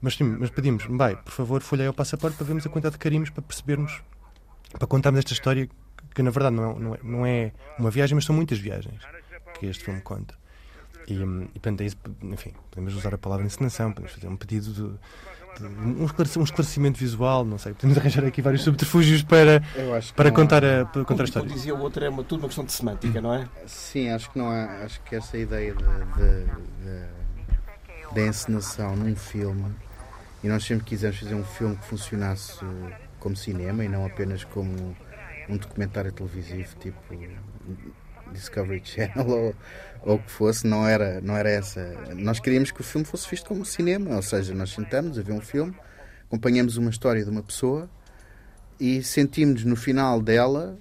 Mas, 0.00 0.14
sim, 0.16 0.24
mas 0.24 0.50
pedimos, 0.50 0.84
vai, 0.88 1.16
por 1.16 1.32
favor, 1.32 1.62
folheie 1.62 1.88
o 1.88 1.94
passaporte 1.94 2.36
para 2.36 2.44
vermos 2.44 2.66
a 2.66 2.68
quantidade 2.68 2.94
de 2.94 2.98
carimbos, 2.98 3.30
para 3.30 3.42
percebermos, 3.42 4.02
para 4.78 4.86
contarmos 4.86 5.20
esta 5.20 5.32
história 5.32 5.68
que 6.14 6.22
na 6.22 6.30
verdade 6.30 6.54
não 6.54 6.70
é, 6.70 6.78
não 6.78 6.94
é, 6.94 6.98
não 7.02 7.26
é 7.26 7.52
uma 7.78 7.90
viagem, 7.90 8.14
mas 8.14 8.24
são 8.24 8.34
muitas 8.34 8.58
viagens 8.58 9.02
que 9.58 9.66
este 9.66 9.84
filme 9.84 10.00
conta. 10.00 10.34
E, 11.08 11.14
e 11.14 11.58
portanto, 11.58 11.80
é 11.80 11.86
isso, 11.86 11.96
enfim, 12.22 12.52
podemos 12.70 12.94
usar 12.94 13.14
a 13.14 13.18
palavra 13.18 13.44
encenação, 13.44 13.92
podemos 13.92 14.12
fazer 14.12 14.28
um 14.28 14.36
pedido 14.36 14.72
de, 14.72 14.98
de 15.60 16.38
um, 16.38 16.44
esclarecimento, 16.44 16.98
visual, 16.98 17.44
não 17.44 17.58
sei, 17.58 17.72
podemos 17.74 17.96
arranjar 17.98 18.24
aqui 18.24 18.42
vários 18.42 18.62
subterfúgios 18.62 19.22
para, 19.22 19.62
para 20.16 20.30
contar, 20.30 20.64
a, 20.64 20.84
para 20.84 21.04
contar 21.04 21.22
a 21.22 21.24
história. 21.24 21.48
Como 21.48 21.58
dizia 21.58 21.74
o 21.74 21.80
outro, 21.80 22.04
é 22.04 22.08
uma, 22.08 22.24
tudo 22.24 22.40
uma 22.40 22.48
questão 22.48 22.64
de 22.64 22.72
semântica, 22.72 23.20
não 23.20 23.34
é? 23.34 23.48
Sim, 23.66 24.10
acho 24.10 24.30
que 24.30 24.38
não 24.38 24.48
há, 24.50 24.84
acho 24.84 25.00
que 25.02 25.14
essa 25.14 25.36
ideia 25.36 25.74
da 28.14 28.22
encenação 28.22 28.96
num 28.96 29.14
filme, 29.16 29.74
e 30.42 30.48
nós 30.48 30.64
sempre 30.64 30.84
quisemos 30.84 31.18
fazer 31.18 31.34
um 31.34 31.44
filme 31.44 31.76
que 31.76 31.84
funcionasse 31.86 32.58
como 33.18 33.36
cinema 33.36 33.84
e 33.84 33.88
não 33.88 34.04
apenas 34.04 34.44
como 34.44 34.94
um 35.48 35.56
documentário 35.56 36.12
televisivo 36.12 36.74
tipo 36.78 36.98
Discovery 38.34 38.82
Channel 38.84 39.26
ou, 39.26 39.54
ou 40.02 40.16
o 40.16 40.18
que 40.18 40.30
fosse, 40.30 40.66
não 40.66 40.86
era, 40.86 41.20
não 41.20 41.36
era 41.36 41.48
essa. 41.48 41.80
Nós 42.14 42.38
queríamos 42.38 42.70
que 42.70 42.80
o 42.80 42.84
filme 42.84 43.06
fosse 43.06 43.28
visto 43.30 43.48
como 43.48 43.64
cinema, 43.64 44.14
ou 44.16 44.22
seja, 44.22 44.54
nós 44.54 44.70
sentamos 44.70 45.18
a 45.18 45.22
ver 45.22 45.32
um 45.32 45.40
filme, 45.40 45.74
acompanhamos 46.26 46.76
uma 46.76 46.90
história 46.90 47.24
de 47.24 47.30
uma 47.30 47.42
pessoa 47.42 47.88
e 48.78 49.02
sentimos 49.02 49.64
no 49.64 49.76
final 49.76 50.20
dela 50.20 50.78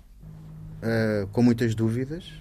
uh, 0.82 1.28
com 1.28 1.42
muitas 1.42 1.74
dúvidas, 1.76 2.32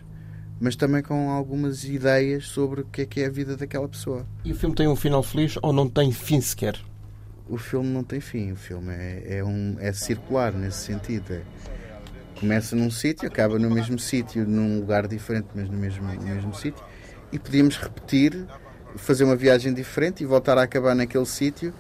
mas 0.61 0.77
também 0.77 1.03
com 1.03 1.31
algumas 1.31 1.85
ideias 1.85 2.47
sobre 2.47 2.83
o 2.83 2.85
que 2.85 3.03
é 3.03 3.07
que 3.07 3.21
é 3.21 3.27
a 3.27 3.31
vida 3.31 3.57
daquela 3.57 3.89
pessoa. 3.89 4.27
E 4.45 4.53
o 4.53 4.55
filme 4.55 4.75
tem 4.75 4.89
um 4.89 4.97
final 4.97 5.23
feliz 5.23 5.59
ou 5.63 5.73
não 5.73 5.89
tem 5.89 6.13
fim 6.13 6.41
sequer? 6.41 6.79
O 7.49 7.59
filme 7.59 7.89
não 7.89 8.05
tem 8.05 8.21
fim, 8.21 8.53
o 8.53 8.57
filme 8.57 8.93
é, 8.93 9.39
é, 9.39 9.45
um, 9.45 9.77
é 9.79 9.93
circular 9.93 10.53
nesse 10.53 10.87
sentido. 10.87 11.33
É, 11.33 11.43
começa 12.43 12.75
num 12.75 12.91
sítio, 12.91 13.29
acaba 13.29 13.57
no 13.57 13.71
mesmo 13.71 13.97
sítio, 14.01 14.45
num 14.45 14.81
lugar 14.81 15.07
diferente, 15.07 15.47
mas 15.55 15.71
no 15.71 15.79
mesmo, 15.79 16.13
no 16.13 16.23
mesmo 16.23 16.53
sítio, 16.53 16.85
e 17.31 17.39
podíamos 17.39 17.77
repetir, 17.79 18.45
fazer 18.97 19.23
uma 19.23 19.37
viagem 19.37 19.73
diferente 19.73 20.25
e 20.25 20.27
voltar 20.27 20.59
a 20.59 20.63
acabar 20.63 20.93
naquele 20.93 21.25
sítio. 21.25 21.73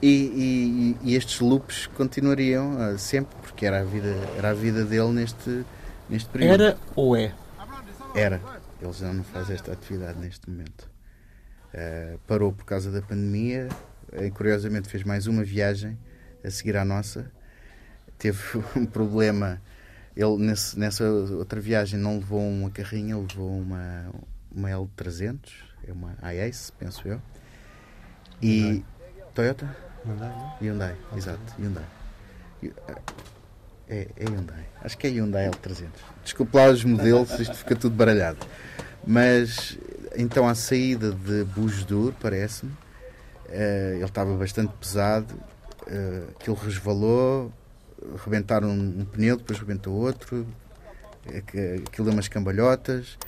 E, 0.00 0.94
e, 1.02 1.10
e, 1.10 1.16
estes 1.16 1.40
loops 1.40 1.88
continuariam 1.88 2.76
uh, 2.76 2.98
sempre, 2.98 3.34
porque 3.42 3.66
era 3.66 3.80
a 3.80 3.84
vida, 3.84 4.14
era 4.36 4.50
a 4.50 4.54
vida 4.54 4.84
dele 4.84 5.08
neste, 5.08 5.64
neste 6.08 6.28
período. 6.28 6.62
Era 6.62 6.78
ou 6.94 7.16
é? 7.16 7.34
Era. 8.14 8.40
Ele 8.80 8.92
já 8.92 9.12
não 9.12 9.24
faz 9.24 9.50
esta 9.50 9.72
atividade 9.72 10.18
neste 10.20 10.48
momento. 10.48 10.88
Uh, 11.74 12.18
parou 12.26 12.52
por 12.52 12.64
causa 12.64 12.92
da 12.92 13.00
pandemia, 13.02 13.68
uh, 14.12 14.30
curiosamente 14.32 14.88
fez 14.88 15.02
mais 15.02 15.26
uma 15.26 15.42
viagem 15.42 15.98
a 16.44 16.50
seguir 16.50 16.76
à 16.76 16.84
nossa. 16.84 17.28
Teve 18.18 18.38
um 18.76 18.86
problema 18.86 19.60
ele, 20.16 20.38
nesse, 20.38 20.78
nessa 20.78 21.04
outra 21.04 21.60
viagem, 21.60 22.00
não 22.00 22.14
levou 22.14 22.40
uma 22.40 22.70
carrinha, 22.70 23.18
levou 23.18 23.58
uma, 23.60 24.10
uma 24.50 24.70
L300, 24.70 25.38
é 25.86 25.92
uma 25.92 26.16
iAce, 26.32 26.72
penso 26.72 27.06
eu. 27.06 27.20
E. 28.40 28.60
Hyundai. 28.60 28.84
Toyota? 29.34 29.76
Hyundai, 30.06 30.28
não? 30.30 30.56
Hyundai, 30.60 30.96
exato, 31.14 31.54
Hyundai. 31.58 31.84
É, 33.88 34.08
é 34.16 34.24
Hyundai. 34.24 34.66
Acho 34.82 34.96
que 34.96 35.06
é 35.06 35.10
Hyundai 35.10 35.50
L300. 35.50 35.90
Desculpe 36.24 36.56
lá 36.56 36.70
os 36.70 36.82
modelos, 36.82 37.30
isto 37.38 37.54
fica 37.54 37.76
tudo 37.76 37.94
baralhado. 37.94 38.38
Mas, 39.06 39.78
então, 40.16 40.48
à 40.48 40.54
saída 40.54 41.12
de 41.12 41.44
Bujdur, 41.44 42.14
parece-me, 42.20 42.72
uh, 42.72 43.94
ele 43.94 44.04
estava 44.04 44.34
bastante 44.34 44.72
pesado, 44.80 45.34
uh, 45.34 46.30
aquilo 46.30 46.56
resvalou, 46.56 47.52
rebentaram 48.24 48.70
um 48.70 49.04
pneu, 49.04 49.36
depois 49.36 49.58
rebentou 49.58 49.94
outro, 49.94 50.46
é 51.26 51.38
aquilo 51.38 52.04
deu 52.04 52.12
umas 52.12 52.28
cambalhotas 52.28 53.18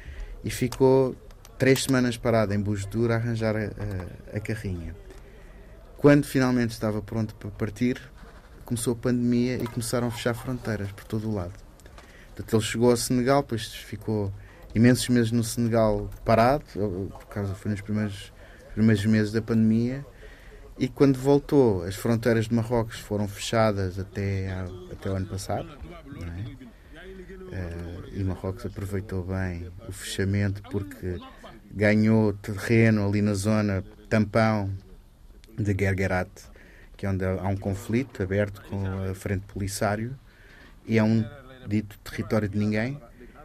e 0.44 0.50
ficou 0.50 1.16
três 1.58 1.82
semanas 1.82 2.16
parado 2.16 2.54
em 2.54 2.60
Bujdur 2.60 3.10
a 3.10 3.16
arranjar 3.16 3.56
a, 3.56 3.60
a, 3.60 4.36
a, 4.36 4.40
carrinha. 4.40 4.94
Quando 5.96 6.24
finalmente 6.24 6.70
estava 6.70 7.02
pronto 7.02 7.34
para 7.34 7.50
partir, 7.50 8.00
começou 8.64 8.92
a 8.92 8.96
pandemia 8.96 9.56
e 9.56 9.66
começaram 9.66 10.06
a 10.06 10.10
fechar 10.10 10.34
fronteiras 10.34 10.92
por 10.92 11.04
todo 11.04 11.28
o 11.28 11.34
lado. 11.34 11.52
Portanto, 12.36 12.54
ele 12.54 12.62
chegou 12.62 12.90
ao 12.90 12.96
Senegal, 12.96 13.42
depois 13.42 13.66
ficou 13.66 14.32
imensos 14.74 15.08
meses 15.08 15.32
no 15.32 15.42
Senegal 15.42 16.08
parado, 16.24 16.64
por 16.72 17.26
causa 17.26 17.54
foi 17.54 17.72
nos 17.72 17.80
primeiros, 17.80 18.32
primeiros 18.74 19.04
meses 19.06 19.32
da 19.32 19.42
pandemia, 19.42 20.06
e 20.78 20.86
quando 20.86 21.18
voltou, 21.18 21.82
as 21.82 21.96
fronteiras 21.96 22.46
de 22.46 22.54
Marrocos 22.54 23.00
foram 23.00 23.26
fechadas 23.26 23.98
até, 23.98 24.52
até 24.92 25.10
o 25.10 25.14
ano 25.14 25.26
passado. 25.26 25.68
É? 26.22 26.68
Uh, 27.48 28.08
e 28.12 28.22
Marrocos 28.22 28.64
aproveitou 28.66 29.24
bem 29.24 29.68
o 29.88 29.92
fechamento 29.92 30.62
porque 30.70 31.18
ganhou 31.70 32.32
terreno 32.34 33.08
ali 33.08 33.20
na 33.20 33.34
zona 33.34 33.82
tampão 34.08 34.70
de 35.58 35.74
Gergerat, 35.78 36.30
que 36.96 37.06
é 37.06 37.10
onde 37.10 37.24
há 37.24 37.48
um 37.48 37.56
conflito 37.56 38.22
aberto 38.22 38.62
com 38.68 38.84
a 39.10 39.14
frente 39.14 39.46
polisário 39.52 40.16
e 40.86 40.96
é 40.96 41.02
um 41.02 41.24
dito 41.66 41.98
território 41.98 42.48
de 42.48 42.56
ninguém. 42.56 43.00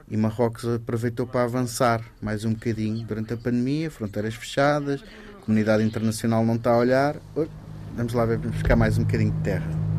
E 0.07 0.17
Marrocos 0.17 0.65
aproveitou 0.65 1.25
para 1.25 1.43
avançar 1.43 2.03
mais 2.21 2.45
um 2.45 2.53
bocadinho 2.53 3.05
durante 3.07 3.33
a 3.33 3.37
pandemia, 3.37 3.89
fronteiras 3.89 4.35
fechadas, 4.35 5.03
comunidade 5.43 5.83
internacional 5.83 6.45
não 6.45 6.55
está 6.55 6.71
a 6.71 6.77
olhar, 6.77 7.15
vamos 7.95 8.13
lá 8.13 8.25
ver, 8.25 8.37
buscar 8.37 8.75
mais 8.75 8.97
um 8.97 9.03
bocadinho 9.03 9.31
de 9.31 9.39
terra. 9.41 9.92